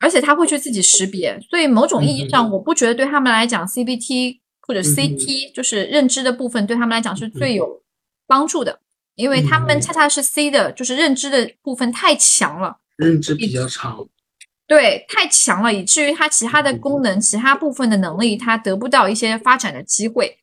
[0.00, 7.82] 而且他会去自己识别，所以某种意义上，我不觉得对他们来讲，CBT 或者 CT 就是认知的部分，对他们来讲是最有
[8.26, 8.80] 帮助的，
[9.16, 14.06] 因为他们嗯恰恰是 C 的，就是认知的部分太强了，认知比较长，
[14.66, 20.38] 对，太强了，以至于他其他的功能、其他部分的能力，他得不到一些发展的机会，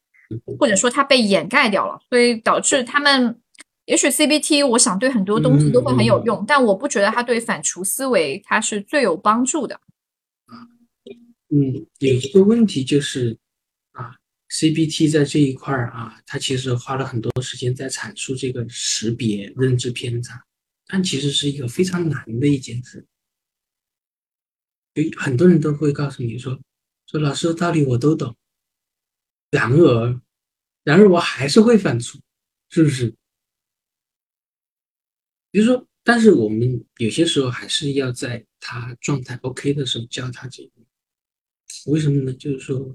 [0.59, 3.39] 或者说他被掩盖掉了，所以导致他们。
[3.85, 9.79] 也许 CBT，我想对很多东西都会很有用，但我不觉得它对反刍思维它是最有帮助的。
[11.49, 13.37] 嗯，有一个问题就是
[13.91, 14.15] 啊
[14.49, 20.43] ，CBT 在这一块儿啊，它其实花了很多时间在阐述这个识别认知偏差，
[20.87, 23.05] 但其实是一个非常难的一件事。
[24.95, 26.59] 有很多人都会告诉你说，
[27.05, 28.35] 说老师的道理我都懂，
[29.51, 30.19] 然而，
[30.83, 32.19] 然而我还是会反刍，
[32.69, 33.13] 是不是？
[35.55, 40.71] 比如说，但是我们有些时候还是要在他状态 OK 的时候教他这个。
[41.85, 42.33] 为什么呢？
[42.33, 42.93] 就是说，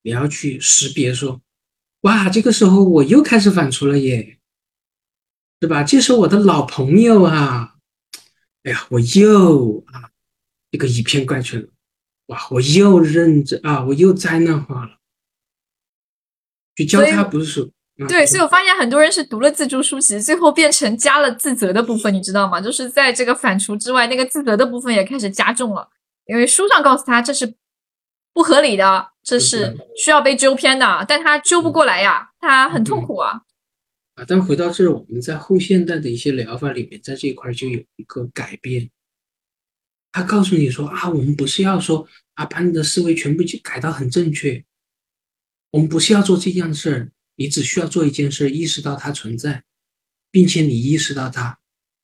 [0.00, 1.42] 你要去识别说，
[2.00, 4.38] 哇，这个时候我又开始反刍了耶，
[5.60, 5.84] 对吧？
[5.84, 7.76] 这是我的老朋友啊，
[8.62, 10.10] 哎呀，我又啊，
[10.70, 11.68] 这个以偏概全了，
[12.28, 14.98] 哇，我又认真啊，我又灾难化了。
[16.74, 17.70] 去教他不是说，啊
[18.06, 22.60] 对，所以我发现很多人是读了自助书籍，最后变成加了自责的部分，你知道吗？
[22.60, 25.88] 就是在这个反刍之外，那个自责的部分也开始加重了，
[26.26, 27.56] 因为书上告诉他这是
[28.32, 33.42] 不合理的，这是需要被纠偏的，但他纠不过来呀，他很痛苦啊。
[34.14, 38.90] 啊，但回到这儿，我们在后现代的一些疗法里面，在这一块就有一个改变。
[40.12, 44.64] 他告诉你说啊，我们不是要说啊，把你的思维全部去改到很正确，
[45.72, 49.62] 我们不是要做这样的事儿，你只需要做一件事，意识到它存在，
[50.32, 51.60] 并且你意识到它，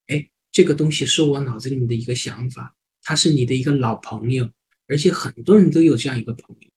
[0.07, 4.49] 哎，这个东西是我脑子里面的一个想法，它是你的一个老朋友，
[4.87, 6.69] 而且很多人都有这样一个朋友。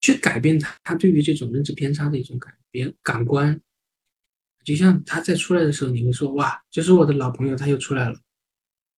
[0.00, 3.58] 去改变他，他对于这种认知偏差的一种改变感官，
[4.64, 8.20] 就像他在出来的时候，你会说哇，这是我的老朋友，他又出来了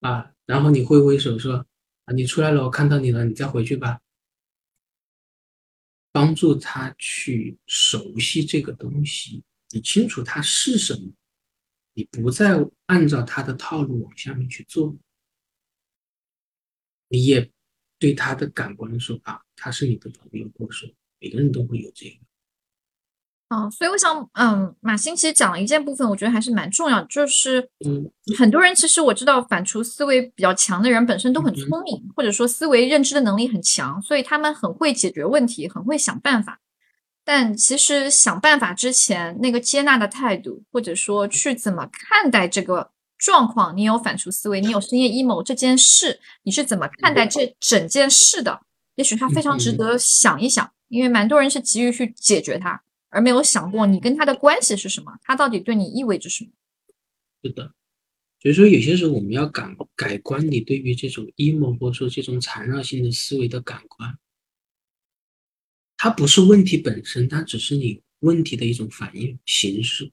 [0.01, 1.67] 啊，然后你挥挥手说
[2.07, 4.01] 啊，你出来了，我看到你了，你再回去吧，
[6.17, 11.13] 帮助他去熟悉这个东西，你清楚它是什么，
[11.93, 14.97] 你不再按照他的套路往下面去做，
[17.09, 17.53] 你也
[17.99, 22.26] 对他的感官说啊，他是你的朋友，或者说每个人都会有这个。
[23.49, 36.59] 哦，所以我想，嗯，马欣其实讲了一件部分，我觉得还是蛮重要，就是嗯很多人其实我知道反刍思维比较强的人本身都很聪明，或者说思维认知的能力很强，所以他们很会解决问题，很会想办法。
[37.25, 48.61] 但其实想办法之前，那个接纳的态度，或者说去怎么看待这个状况，你有反刍思维，你有深夜阴谋这件事，你是怎么看待这整件事的？
[48.97, 52.83] 也许他非常值得想一想，因为蛮多人是急于去解决它。
[53.09, 56.51] 而没有想过你跟他的关系是什么，他到底对你意味着什么？
[57.43, 57.75] 是的，
[58.41, 64.19] 所以说有些时候我们要改改观你对于这种阴谋或者说这种缠绕性的思维的感官，
[65.97, 70.11] 它不是问题本身，它只是你问题的一种反应形式。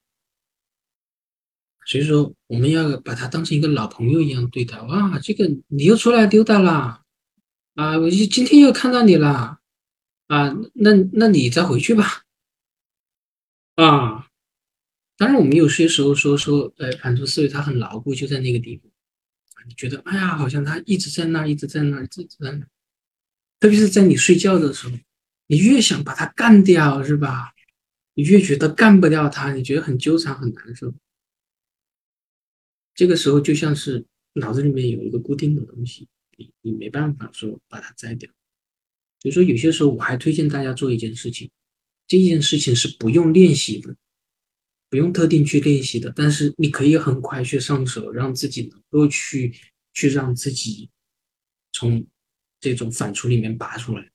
[1.86, 4.80] 所以说我们要把它当成一个老朋友一样对待。
[4.84, 7.04] 哇，这个你又出来溜达啦，
[7.76, 9.60] 啊，我今天又看到你了，
[10.28, 12.24] 啊，那那你再回去吧。
[13.76, 14.28] 啊，
[15.18, 18.92] 当然，我们有些时候说说，呃，反刍思维它很牢固，就在那个地方。
[19.68, 22.68] 你觉得，哎呀，好像它一直在那儿，一直在那儿，一直在那儿。
[23.60, 24.96] 特别是在你睡觉的时候，
[25.48, 27.54] 你越想把它干掉，是吧？
[28.14, 30.94] 你越觉得干不掉它，你觉得很纠缠，很难受。
[32.94, 36.08] 这个时候就像是脑子里面有一个固定的东西，
[36.38, 38.30] 你你没办法说把它摘掉。
[39.22, 41.50] 所以说，有些时候我还推荐大家做一件事情。
[42.08, 43.96] 这件事情是不用练习的，
[44.90, 49.54] 不用特定去练习的，但是你可以很快去上手，让自己能够去
[49.94, 50.90] 去让自己
[51.72, 52.06] 从
[52.60, 54.10] 这种反刍里面拔出来。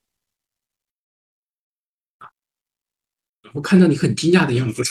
[3.54, 4.82] 我看到你很惊讶的样子。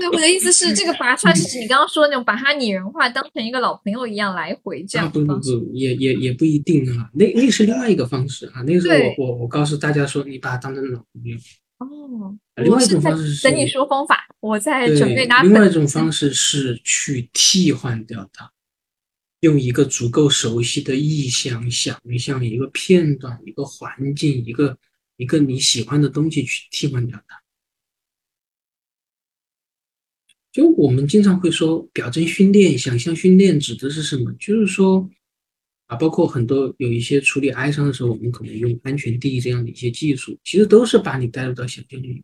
[0.00, 5.08] 对，我的意思是，这个拔出来是指你刚刚说的那种，把它拟人化，当成一个老朋友一样来回这样。
[5.10, 8.62] 不不不，也也也不一定啊，那那是另外一个方式啊。
[8.62, 11.38] 那个时候我我我告诉大家说，你把它当成老朋友。
[11.78, 15.42] 哦，另外一种方式是等你说方法，我在准备拿。
[15.42, 18.50] 另外一种方式是去替换掉它，
[19.40, 24.78] 用一个足够熟悉的意象想象一个片段、一个环境、一个
[25.18, 27.42] 一个你喜欢的东西去替换掉它。
[30.50, 34.32] 就我们经常会说表征训练、想象训练指的是什么？
[34.38, 35.10] 就是说。
[35.86, 42.22] 啊，包括很多有一些处理哀伤的时候，我们可能用安全地这样的一些技术，其实都是把你带入到想象力。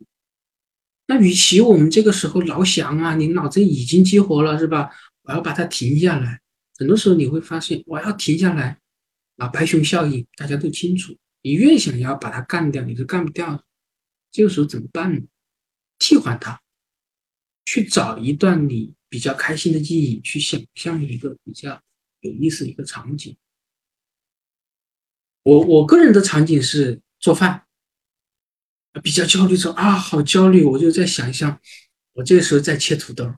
[1.07, 4.89] 那与其我们这个时候老想啊，你脑子已经激活了是吧？
[5.23, 6.41] 我要把它停下来。
[6.77, 8.79] 很多时候你会发现，我要停下来
[9.37, 11.15] 啊，白熊效应大家都清楚。
[11.41, 13.63] 你越想要把它干掉，你是干不掉的。
[14.31, 15.21] 这个时候怎么办呢？
[15.99, 16.61] 替换它，
[17.65, 21.81] 去找一段你比较开心的记忆，去想象一个比较
[22.21, 23.35] 有意思的一个场景。
[25.43, 27.67] 我我个人的场景是做饭，
[29.01, 31.59] 比较焦虑，说啊好焦虑，我就在想象，
[32.13, 33.35] 我这个时候在切土豆，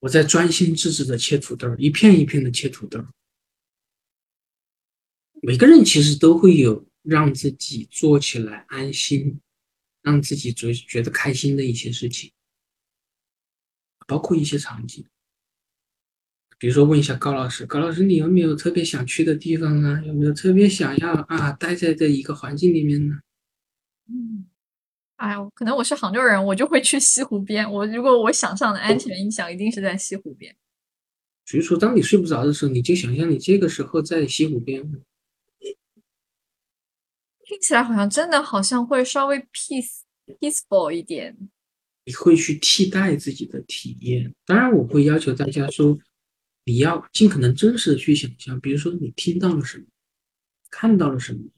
[0.00, 3.04] 我在专心致志的切土豆，一片一片的切土豆。
[5.40, 9.40] 每个人其实都会有让自己做起来安心，
[10.02, 12.30] 让自己觉觉得开心的一些事情，
[14.06, 15.04] 包括一些场景。
[16.62, 20.00] 比如说，问一下高老师，高老师，你有没有特别想去的地方啊？
[20.06, 23.16] 有没有特别想要啊待在这一个环境里面呢？
[24.08, 24.46] 嗯，
[25.16, 27.68] 哎呀，可能我是杭州人，我就会去西湖边。
[27.68, 30.54] 我如果我想象的安全印象，一定是在西湖边。
[31.46, 34.88] 所以说，当你睡不着的时候，你就想象你这个时候在西湖边。
[37.44, 40.02] 听起来好像真的好像会稍微 peace
[40.38, 41.36] peaceful 一点。
[42.04, 44.32] 你会去替代自己的体验。
[44.46, 45.98] 当然，我会要求大家说。
[46.64, 49.84] 你要尽可能真实的去想象，比如说你听到了什么，
[50.70, 51.50] 看到了什么，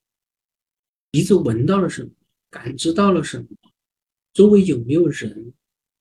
[1.11, 2.11] 鼻子闻到了什么，
[2.50, 3.46] 感知到了什么，
[4.32, 5.52] 周围有没有人，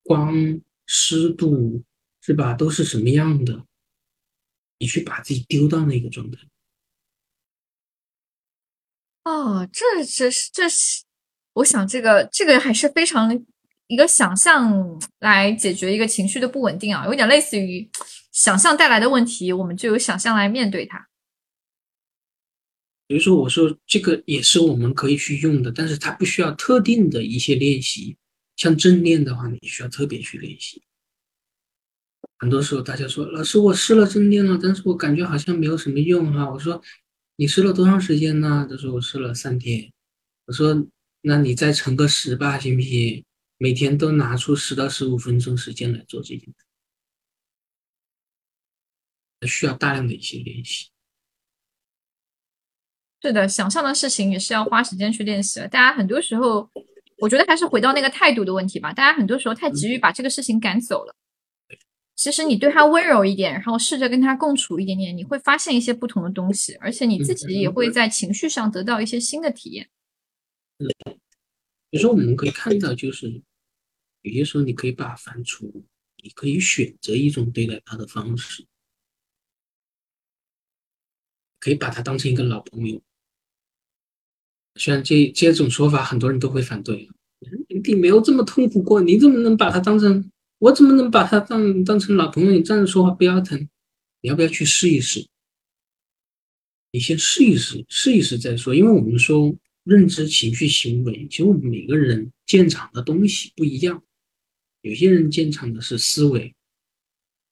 [0.04, 1.84] 光、湿度
[2.22, 3.66] 是吧，都是什么样的？
[4.80, 6.40] 你去把自己丢到那个状态。
[9.26, 11.04] 哦，这这是这是，
[11.54, 13.46] 我想这个这个还是非常
[13.88, 17.90] 一个想象来解决一个情绪的不稳定啊，有点类似于。
[18.34, 21.08] 想象带来的问题，我们就有想象来面对它。
[23.06, 28.18] 比如说，我说这个也是我们可以去用的，但是它不需要特定的一些练习。
[28.56, 30.84] 像正念的话，你需要特别去练习。
[32.40, 36.50] 很多时候大家说，老师我试了正念了，但是我感觉好像没有什么用哈。
[36.50, 36.82] 我说
[37.36, 38.68] 你试了多长时间呢？
[38.68, 39.92] 他说我试了三天。
[40.46, 40.88] 我说
[41.22, 43.24] 那你再乘个十吧，行不行？
[43.58, 46.56] 每天都拿出十到十五分钟时间来做这件事，
[49.48, 50.90] 需要大量的一些练习。
[53.22, 55.68] 是的，想象的事情也是要花时间去练习的。
[55.68, 56.70] 大家很多时候，
[57.20, 58.92] 我觉得还是回到那个态度的问题吧。
[58.92, 61.16] 大家很多时候太急于把这个事情赶走了。
[62.16, 69.90] 其实你对他温柔一点，然后试着跟他共处一点点，你会发现一些不同的东西，而且你自己也会在情绪上得到一些新的体验。
[71.90, 73.42] 比如说，我们可以看到，就是
[74.22, 75.84] 有些时候你可以把它反刍，
[76.22, 78.66] 你可以选择一种对待他的方式，
[81.64, 83.02] 可以把他当成一个老朋友。
[84.76, 87.08] 虽然这这种说法很多人都会反对，
[87.86, 90.30] 你没有这么痛苦过，你怎么能把他当成？
[90.58, 92.52] 我怎么能把他当当成老朋友？
[92.52, 93.58] 你这样说话不腰疼？
[94.20, 95.26] 你要不要去试一试？
[96.92, 98.76] 你先试一试，试一试再说。
[98.76, 99.56] 因为我们说
[99.86, 104.04] 认知、情绪、行为，其实我们每个人建厂的东西不一样。
[104.82, 106.54] 有些人建厂的是思维，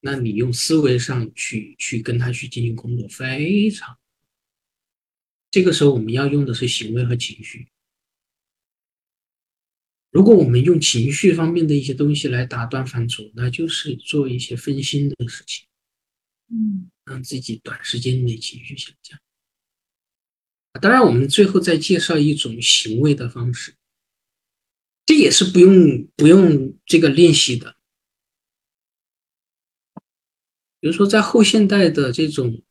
[0.00, 3.96] 那你用思维上去去跟他去进行工作，非常。
[5.52, 7.68] 这个时候我们要用的是行为和情绪。
[10.10, 15.66] 如果我们用情绪方面的一些东西来打断反刍，那就是做一些分心的事情，
[16.48, 19.20] 嗯，让自己短时间内情绪下降。
[20.80, 23.74] 当然，我们最后再介绍一种行为的方式，
[25.04, 27.76] 这也是不用不用这个练习的。
[30.80, 32.62] 比如说，在后现代的这种。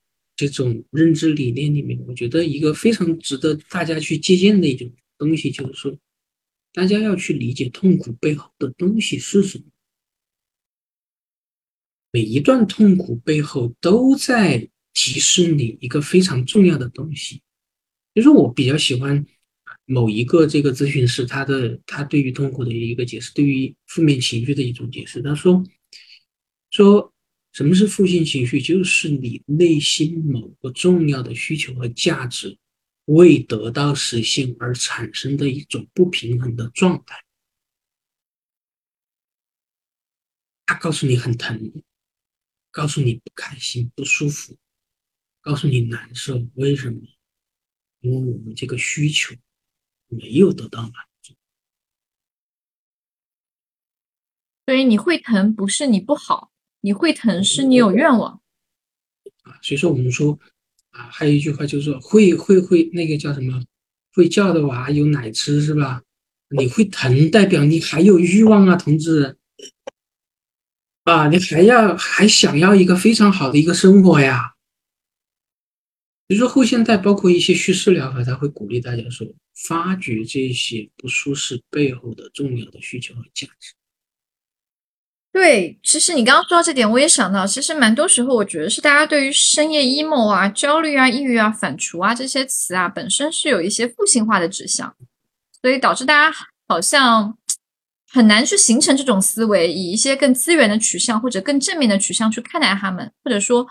[0.47, 5.95] 这种认知理念里面，我觉得一个非常值得大家去借鉴的一种东西，就是说，
[6.73, 9.65] 大家要去理解痛苦背后的东西是什么。
[12.11, 17.43] 每一段痛苦背后都在提示你一个非常重要的东西。
[18.15, 19.23] 就是我比较喜欢
[19.85, 25.21] 某一个这个咨询师，他的他对于痛苦的一个解释，对于负面情绪的一种解释。
[25.21, 25.63] 他说
[26.71, 27.13] 说。
[27.51, 28.61] 什么是负性情绪？
[28.61, 32.57] 就是你内心某个重要的需求和价值
[33.05, 37.23] 未得到实现而产生的一种不平衡的状态。
[40.65, 41.73] 他告诉你很疼，
[42.71, 44.57] 告诉你不开心、不舒服，
[45.41, 46.47] 告诉你难受。
[46.53, 47.01] 为什么？
[47.99, 49.35] 因为我们这个需求
[50.07, 50.91] 没有得到满
[51.21, 51.35] 足。
[54.65, 56.50] 所以你会疼，不是你不好。
[56.82, 58.41] 你会疼，是你有愿望
[59.43, 59.57] 啊。
[59.61, 60.38] 所以说，我们说
[60.89, 63.63] 啊，还有一句话就是说，会会会那个叫什么？
[64.13, 66.03] 会叫的娃有奶吃是吧？
[66.49, 69.38] 你会疼，代表你还有欲望啊，同志
[71.05, 74.55] 啊，你还要还想要一个非常好的一个生活呀。
[76.27, 83.73] 比如说后现代，包括一些叙事疗法，他会鼓励大家说，发掘这些不舒适背后的重要的需求和价值。
[85.34, 94.93] 对，其实你刚刚说到这点，我也想到，其实蛮多时候，我觉得是大家对于深夜 emo 啊、焦虑啊、抑郁啊、反刍啊这些词啊，本身是有一些负性化的指向，
[95.61, 97.38] 所以导致大家好像
[98.09, 103.65] 很难去形成这种思维，以一些更资源的取向或者更正面的取向去看待他们，或者说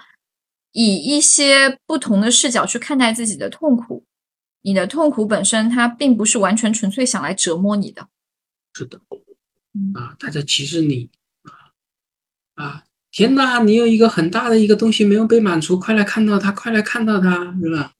[0.72, 4.06] 以一些不同的视角去看待自己的痛苦。
[4.62, 8.08] 你的痛苦本身，它并不是完全纯粹想来折磨你的。
[8.72, 8.98] 是的，
[9.94, 11.10] 啊，大家其实你。
[12.60, 12.84] 啊！
[13.10, 17.92] 天哪，你有一个很大的一个东西没有被满足，快来看到它，快来看到它，是吧？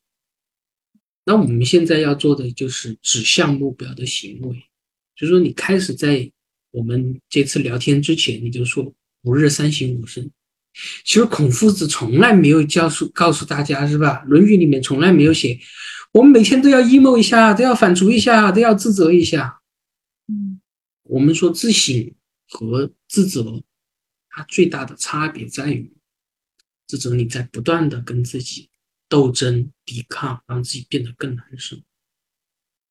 [1.24, 4.56] 那我们现在要做的就是指向目标的行为，
[5.16, 6.30] 就是说你开始在
[6.72, 8.92] 我们这次聊天之前，你就说
[9.22, 10.30] 吾日三省吾身。
[11.04, 14.22] 其实孔夫子从来没有教诉告诉大家，是吧？
[14.28, 15.58] 《论语》里面从来没有写，
[16.12, 19.60] 我们每天都要 emo 一下，都要反刍一下，都要自责一下。
[20.28, 20.60] 嗯，
[21.02, 22.14] 我们说自省
[22.48, 23.62] 和自责。
[24.30, 25.92] 它最大的差别在于，
[26.86, 28.70] 这种你在不断的跟自己
[29.08, 31.78] 斗争、抵抗，让自己变得更难受；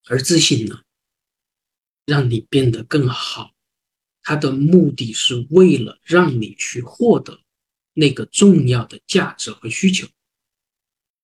[0.07, 0.83] 而自信呢，
[2.05, 3.55] 让你变得更好。
[4.21, 7.41] 它的目的是为了让你去获得
[7.93, 10.07] 那个重要的价值和需求，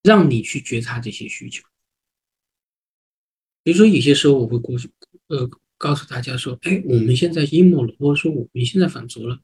[0.02, 1.64] 让你去觉察这些需求。
[3.64, 4.90] 比如说，有些时候我会过去，
[5.28, 9.42] 呃，告诉大家说：“哎，我们现在阴谋了，或者说我们现在反足了。”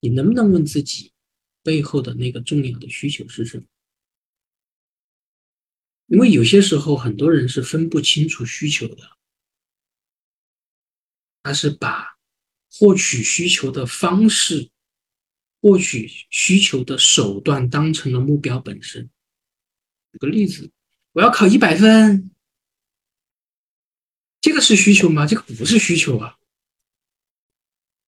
[0.00, 1.12] 你能不能问自己，
[1.62, 3.64] 背后的那个重要的需求是什么？
[6.06, 9.18] 因为有些时候很多人是分不清楚需求的，
[11.42, 12.16] 他是把
[12.70, 14.70] 获取需求的方式
[15.60, 19.10] 获取需求的手段当成了目标本身。
[20.12, 20.70] 举个例子，
[21.12, 22.30] 我要考一百分，
[24.40, 25.26] 这个是需求吗？
[25.26, 26.37] 这个不是需求啊，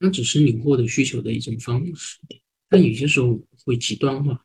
[0.01, 2.19] 那只是你获得需求的一种方式。
[2.69, 4.45] 但有些时候会极端化，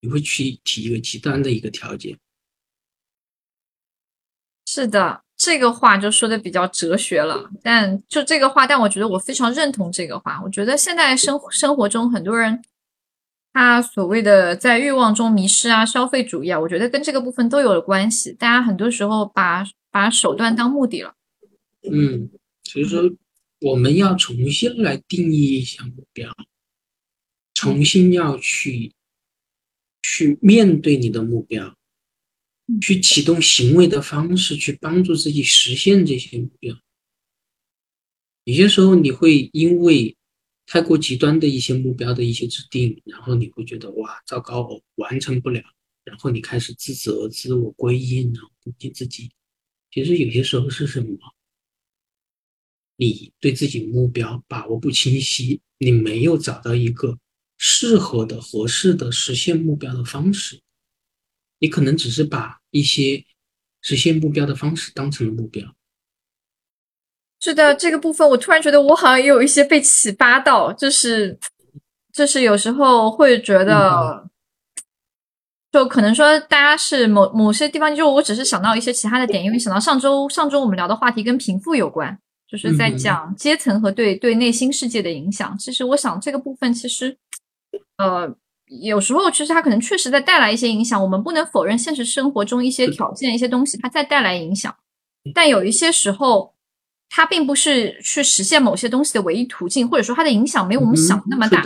[0.00, 2.18] 你会去提一个极端的一个条件。
[4.66, 7.50] 是的，这个话就说的比较哲学了。
[7.62, 10.40] 但就这个话，但我觉得我非常认同这个话。
[10.42, 12.62] 我觉得现在生生活中很多人，
[13.52, 18.32] 他所谓的在欲望中迷失啊，消费主义啊，我觉得跟这个部分都有了关系。
[18.32, 21.14] 大家很多时候把把手段当目的了。
[21.92, 22.30] 嗯，
[22.64, 23.02] 所以说
[23.62, 26.30] 我们要重新来定义一下目标。
[27.54, 28.92] 重新要去
[30.02, 31.76] 去面对你的目标，
[32.80, 36.76] 去启动行为的方式，去帮助自己实现这些目标。
[38.44, 40.16] 有些时候你会因为
[40.66, 45.62] 太过极端的一些目标的一些制定，然后你会觉得哇，糟糕，我完成不了，
[46.02, 49.30] 然后你开始自责、自我归因，然后攻击自己。
[49.92, 51.16] 其实有些时候是什么？
[53.04, 57.18] 你对自己目标把握不清晰，你没有找到一个。
[57.64, 60.60] 适合的、合适的实现目标的方式，
[61.60, 63.24] 你可能只是把一些
[63.80, 65.72] 实现目标的方式当成了目标。
[67.38, 71.38] 是的，这个部分我突然觉得我好像也有一些被启发到，就是
[72.12, 74.28] 就是有时候会觉得，
[75.70, 82.18] 就可能说大家是某某些地方，就我只是想到一些其他的点，因为想到上周上周我们聊的话题跟贫富有关，
[82.52, 85.56] 就是在讲阶层和对对内心世界的影响。
[85.58, 87.16] 其实我想这个部分其实。
[87.96, 88.30] 呃，
[88.66, 94.74] 有时候其实它可能确实在带来一些影响，我们不能否认现实生活中一些条件、一些东西它在带来影响。
[95.34, 96.54] 但有一些时候，
[97.08, 101.62] 它并不是去实现某些东西的唯一途径，或者说它的影响没有我们想的那么大。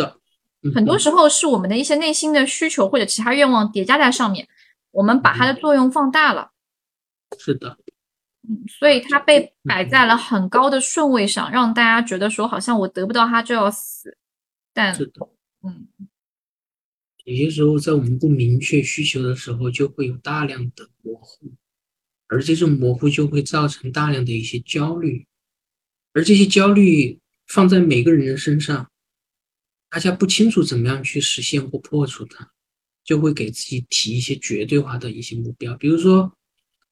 [0.74, 4.46] 很多时候是我们的一些内心的需求或者其他愿望叠加在上面，
[4.92, 6.50] 我们把它的作用放大了。
[7.38, 7.85] 是的，嗯，
[8.78, 14.16] 所以他被摆在了很高的顺位上，让大家觉得说好像我得不到他就要死。
[14.72, 15.10] 但是
[15.62, 15.88] 嗯。
[17.24, 21.52] 有些时候，在我们不明确需求的时候，就会有大量的模糊，
[22.28, 25.26] 而这种模糊就会造成大量的一些焦虑，
[26.12, 27.18] 而这些焦虑
[27.48, 28.92] 放在每个人的身上，
[29.90, 32.52] 大家不清楚怎么样去实现或破除它，
[33.02, 36.35] 就会给自己提一些绝对化的一些目标，比如说，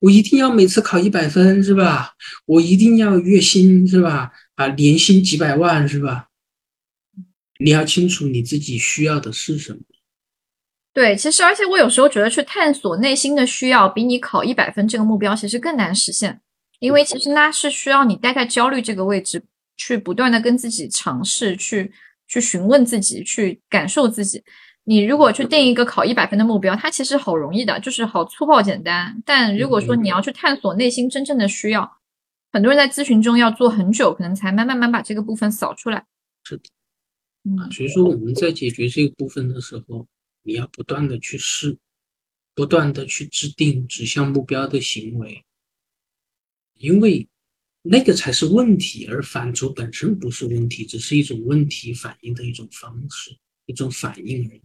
[0.05, 2.13] 我一定要每次考一百分，是吧？
[2.45, 4.31] 我一定要月薪，是吧？
[4.55, 6.29] 啊，年薪几百万，是吧？
[7.59, 9.81] 你要清楚你自己需要的是什么。
[10.93, 16.39] 对，其实而且我有时候觉得去探索内心的需要，比你考一百分这个目标其实更难实现，
[16.81, 19.43] 因为其实那是需要你待在焦虑这个位置，
[19.79, 21.91] 去不断的跟自己尝试，去
[22.29, 24.43] 去询问自己，去感受自己。
[24.85, 29.23] 你如果去定一个考一百分的目标，它其实好容易的，就是好粗暴简单。
[29.27, 31.99] 但如果说你要去探索内心真正的需要，
[32.53, 36.07] 很多人在咨询中要做很久，可能才慢慢慢把这个部分扫出来。
[36.45, 36.63] 是的，
[37.45, 40.07] 嗯，所以说我们在解决这个部分的时候。
[40.47, 41.79] 你要不断的去试，
[42.55, 45.43] 不断的去制定指向目标的行为，
[46.75, 47.27] 因为
[47.81, 54.61] 那个才是问题，而反刍本身不是问题，只是一种问题反应的一种方式，一种反应而已。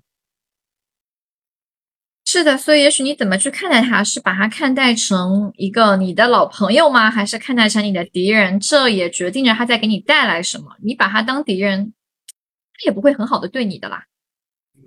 [2.32, 7.10] 是的，所以也许你怎么去看待他，是把他看待成一个你的老朋友吗？
[7.10, 8.60] 还是看待成你的敌人？
[8.60, 10.76] 这也决定着他在给你带来什么。
[10.84, 11.92] 你把他当敌人，
[12.74, 14.06] 他也不会很好的对你的啦。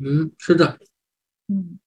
[0.00, 0.78] 嗯，是的，
[1.48, 1.80] 嗯，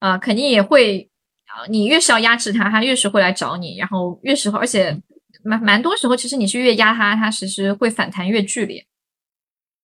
[0.00, 1.08] 啊，肯定也会
[1.44, 1.64] 啊。
[1.68, 5.00] 你越是要压制他，他越是会来找你，然后越是，而且
[5.44, 8.84] 蛮蛮多时候，其实你是越压他，他其实会反弹越剧烈。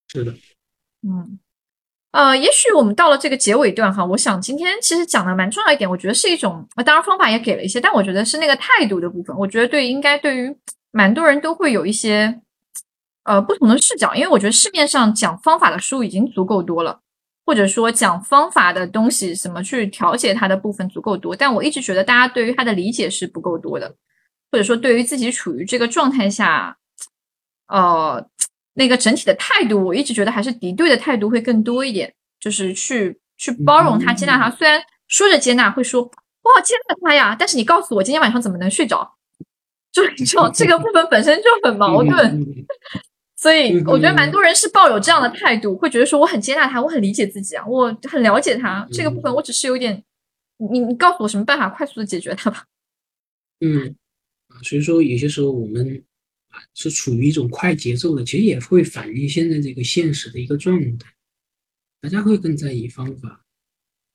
[0.08, 0.32] 是的，
[1.02, 1.38] 嗯，
[2.18, 10.52] 呃，也许我们到了这个结尾段哈，我想今天其实讲的蛮重要一点，我觉得是一种，当然方法也给了一些，但我觉得是那个态度的部分，我觉得对，应该对于
[10.90, 12.40] 蛮多人都会有一些
[13.22, 16.98] 呃不同的视角，因为我觉得市面上讲方法的书已经足够多了。
[17.46, 23.94] 或者说讲方法的东西，怎么去调节它的部分足够多，但我一直觉得大家对于它的理解是不够多的，
[24.50, 26.76] 或者说对于自己处于这个状态下，
[27.68, 28.26] 呃，
[28.78, 34.48] 那个整体的态度，我一直觉得还是敌对的态度会更多一点，就是去去包容他、接纳他。
[34.50, 39.16] 虽然说着接纳，会说我好接纳他呀，但是你告诉我今天晚上怎么能睡着？
[39.90, 42.64] 就你知道这个部分本身就很矛盾。
[43.36, 50.02] 所以我觉得蛮多人是抱有这样的态度，会觉得说我很接纳他，我很理解自己啊，我很了解他这个部分，我只是有点，
[50.70, 52.64] 你你告诉我什么办法快速的解决它吧。
[53.60, 53.94] 嗯，
[54.62, 56.02] 所以说有些时候我们
[56.74, 61.12] 是处于一种快节奏的，其实也会反映现在这个现实的一个状态。
[62.00, 63.44] 大家会更在意方法，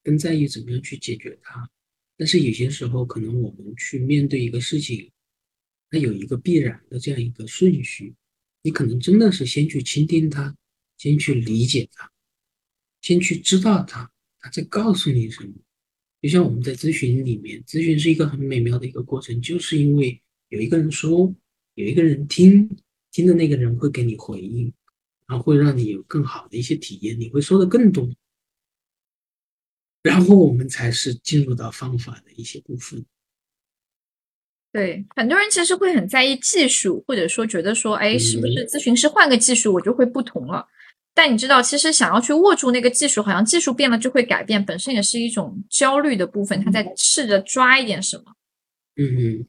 [0.03, 1.69] 更在意怎么样去解决它。
[2.15, 5.11] 但是有些时候，可能我们去面对一个事情，
[5.89, 8.13] 它有一个必然的这样一个顺序。
[8.61, 10.55] 你可能真的是先去倾听它，
[10.97, 12.09] 先去理解它，
[13.01, 15.53] 先去知道它，它在告诉你什么。
[16.21, 21.35] 就像我们在咨询里面，咨询是一个很美妙的一个过程，就是因为有一个人说，
[21.75, 22.69] 有一个人听，
[23.11, 24.71] 听的那个人会给你回应，
[25.27, 28.07] 然后会让你有更好的一些体验，你会说的更多。
[30.01, 33.05] 然后我们才是进入到方法的一些部分。
[34.71, 40.67] 对，很多人其实会很在意技术，或者说觉得说，哎，是不是咨询师换个技术我就会不同了？
[41.13, 46.59] 但你知道，其实想要去握住那个技术，好像技术变了就会改变，本身也是一种焦虑的部分。
[46.63, 48.23] 他在试着抓一点什么。
[48.95, 49.47] 嗯嗯。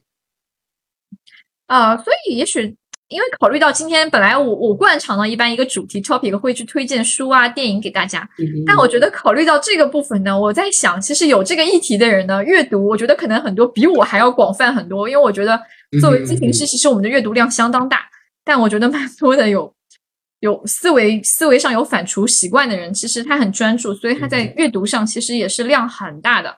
[1.67, 2.75] 啊，所以也许。
[3.07, 8.27] 因为考虑到今天本来我我惯常呢，一般一个主题 topic 会去推荐书啊电影给大家，
[8.65, 15.07] 但我觉得考虑到这个部分呢，我在想，其实有这个议题的人呢，阅读我觉得可能很多比我还要广泛很多。
[15.07, 15.61] 因为我觉得
[16.01, 18.09] 作为咨询师，其实我们的阅读量相当大，
[18.43, 19.71] 但我觉得蛮多的有
[20.39, 26.57] 有思维思维上有反刍习惯的人，其实他很专注，所以他在阅读上其实也是量很大的。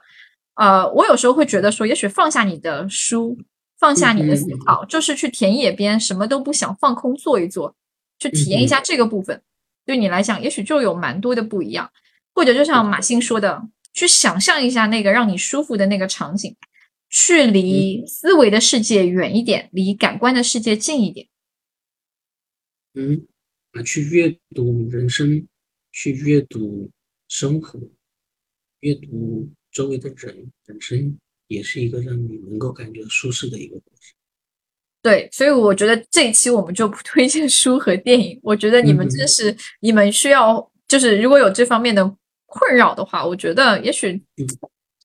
[0.56, 3.38] 呃，我有时候会觉得说，也许放下你的书。
[3.80, 7.76] 放下你的思考，就是去田野边，什么都不想，放空坐一坐，
[8.18, 9.42] 去体验一下这个部分。
[9.86, 11.92] 对你来讲，也许就有蛮多的不一样。
[12.34, 16.56] 或者就像马欣说的，去想象一下那个让你舒服的那个场景，
[17.10, 21.28] 去离思维的世界远一点，离感官的世界近一点。
[22.94, 23.26] 嗯，
[23.72, 25.48] 啊，去阅读人生，
[25.92, 26.92] 去阅读
[27.28, 27.80] 生活，
[28.82, 31.20] 阅读周围的人本身。
[31.48, 34.14] 也是一个让你能够感觉舒适的一个过程。
[35.02, 38.40] 对，所以我觉得这一期我们就不推荐书和电影。
[38.44, 42.04] 我觉得你们真是你们需要，就是如果有这方面的
[42.46, 44.22] 困扰的话，我觉得也许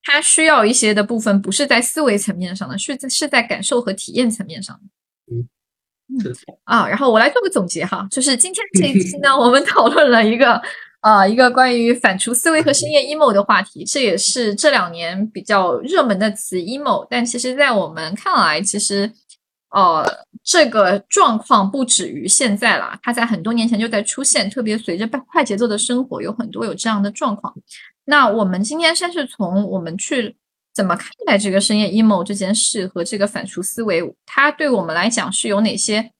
[0.03, 5.35] 他需要一些的部分不是在思维层面上的，是在是在感受和体验层面上的。
[5.35, 5.49] 嗯，
[6.65, 10.61] 啊，然后我来做个总结哈，就是今天这一期呢，我们讨论了一个。
[11.03, 17.05] 啊，一个关于反刍思维和深夜 emo 的话题，这也是这两年比较热门的词 emo。
[17.11, 19.13] 但其实，在我们看来，其实，
[19.71, 20.07] 呃，
[20.45, 24.49] 这个状况不止于现在了，它在很多年前就在出现。
[24.49, 27.53] 特别随着快节奏的生活，有很多有这样的状况。
[28.05, 30.37] 那我们今天先是从我们去
[30.73, 36.13] 怎么看待这个深夜 emo 这件事和这个反刍思维，它对我们来讲是有哪些，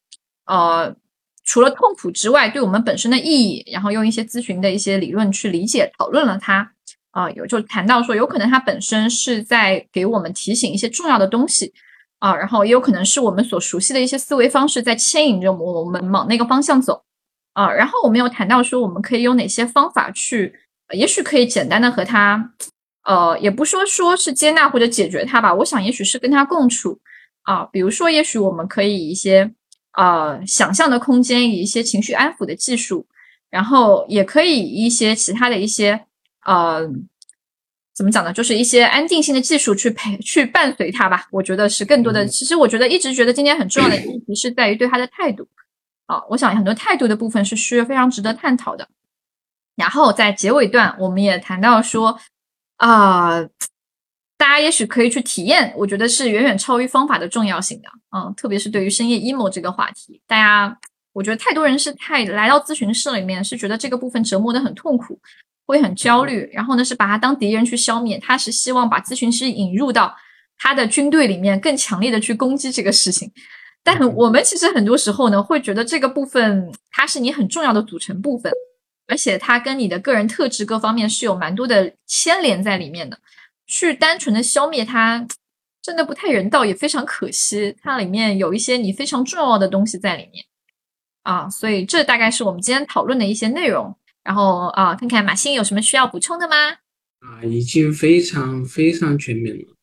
[0.47, 0.97] 呃。
[1.45, 6.71] 除了痛苦之外，对我们本身的意义，然后用一些咨询的一些理论去理解讨论了它，
[7.11, 11.73] 啊，有就谈到说，有可能它本身是在给我们提醒一些重要的东西，
[12.21, 17.03] 啊，然后也有可能是我们所熟悉的一些思维方式在牵引着我们往那个方向走，
[17.55, 20.55] 啊，然后我们有谈到说，我们可以用哪些方法去，
[20.95, 22.53] 也许可以简单的和它，
[23.05, 27.01] 呃，也不说说是接纳或者解决它吧，我想也许是跟它共处，
[27.43, 29.53] 啊，比如说也许我们可以一些。
[29.93, 33.07] 呃，想象的空间，以一些情绪安抚的技术，
[33.51, 36.07] 然后也可以一些其他的一些
[36.47, 36.81] 呃，
[37.95, 38.33] 怎么讲呢？
[38.33, 41.27] 就是一些安定性的技术去陪去伴随他吧。
[41.31, 42.27] 我觉得是更多的。
[42.27, 45.47] 其实我觉得一直觉得今天很重要的议题是在于对他的态度。
[46.07, 48.89] 啊，我想很多态度的部分是需要非常值得探讨的。
[49.77, 52.19] 然后在结尾段，我们也谈到说
[52.77, 53.47] 啊。
[54.43, 60.77] 大家也许可以去体验，我觉得是远远超于方法的重要性的，嗯，特别是对于深夜 emo 这个话题，大家，
[61.13, 65.17] 我觉得太多人是太来到咨询室里面是觉得这个部分折磨的很痛苦，
[65.65, 70.13] 会很焦虑，然后呢是把它当敌人去消灭，他是希望把咨询师引入到
[70.59, 73.31] 他的军队里面，更强烈的去攻击这个事情，
[73.85, 78.53] 但我们其实很多时候呢会觉得这个部分它是你很重要的组成部分，
[79.07, 83.17] 而且它跟你的个人特质各方面是有蛮多的牵连在里面的。
[83.75, 85.27] 去单纯的消灭它，
[85.81, 87.75] 真的不太人道，也非常可惜。
[87.81, 90.45] 它里面有一些你非常重要的东西在里面
[91.23, 93.97] 啊，所以这大概是我们今天讨论的一些内容。
[94.23, 96.55] 然后啊，看看马欣有什么需要补充的吗？
[97.21, 99.75] 啊，已经非常非常全面了。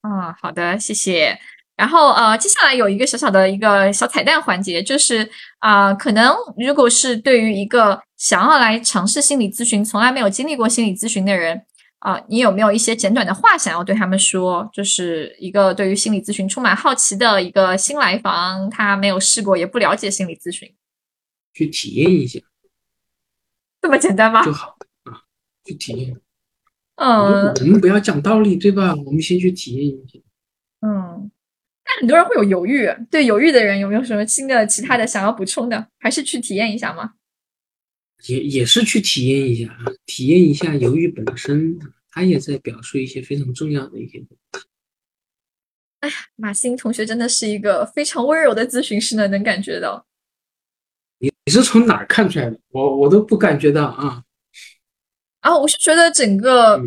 [0.00, 1.38] 啊，好的，谢谢。
[1.76, 11.66] 然后呃，接下来有一个小小的一个小彩蛋环节，就是啊，可能如果是对于一个想要来尝试心理咨询、从来没有经历过心理咨询的人。
[12.00, 14.68] 啊，你有没有一些简短的话想要对他们说？
[14.72, 20.72] 就是一个对于心理咨询充满好奇的一个新来访，他没有试过，也不了解心理咨询，
[21.52, 22.38] 去体验一下，
[23.80, 24.44] 这么简单吗？
[24.44, 25.24] 就好啊，
[25.64, 26.16] 去体验。
[26.96, 28.94] 嗯，我们不要讲道理，对吧？
[28.94, 30.18] 我们先去体验一下。
[30.80, 31.30] 嗯，
[31.84, 35.88] 但很多人会有犹豫，对犹豫的人有没有什么新的其他的想要补充的？
[35.98, 37.14] 还是去体验一下吗？
[38.24, 41.78] 也也是去体验一下啊，体验一下犹豫本身，
[42.10, 44.66] 他也在表述一些非常重要的一些东西。
[46.00, 50.06] 哎呀，马欣同学真的是一个非常温柔的咨询师呢，能感觉到。
[51.18, 52.58] 你你是从哪儿看出来的？
[52.70, 54.22] 我我都不感觉到啊。
[55.40, 56.80] 啊，我是觉得整个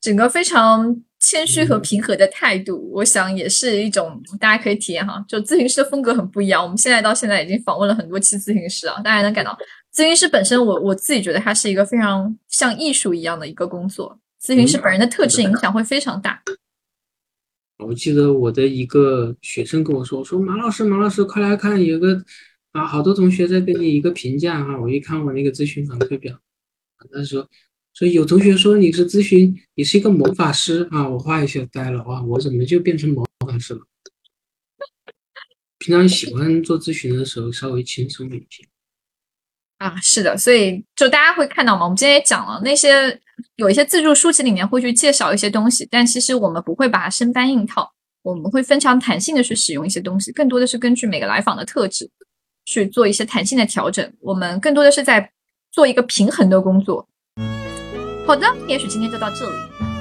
[0.00, 5.22] 整个非常谦虚和平和的态度，我想也是一种大家可以体验哈。
[5.28, 9.56] 就咨询师的风格很不一样，我们现在到现在已经访问了很多期咨询师啊，大家能感到
[9.94, 16.42] 咨询师本身，我我自己觉得它是一个非常像艺术一样的一个工作，咨询师本人的特质影响会非常大。
[17.78, 22.24] 我记得我的一个学生跟我说：“说马老师，马老师，快来看，有个
[22.72, 26.38] 啊，好多同学在给你一个评价啊。”我一看我那个咨询反馈表，
[27.12, 27.48] 他说。
[27.96, 31.08] 所以有同学说你是咨询，你是一个魔法师啊！
[31.08, 32.20] 我话一下呆了啊！
[32.24, 33.82] 我怎么就变成魔法师了？
[35.78, 38.64] 平常喜欢做咨询的时候稍微轻松一些
[39.84, 43.20] 啊，是的，所以就大家会看到嘛，我们今天也讲了那些
[43.56, 52.10] 有一些自助书籍里面会去介绍一些东西，但其实我们不会把它生搬硬套，我们会非常弹性的去使用一些东西，更多的是根据每个来访的特质
[52.64, 55.30] 去做一些弹性的调整，我们更多的是在
[55.70, 57.06] 做一个平衡的工作。
[58.26, 59.93] 好的，也许今天就到这里。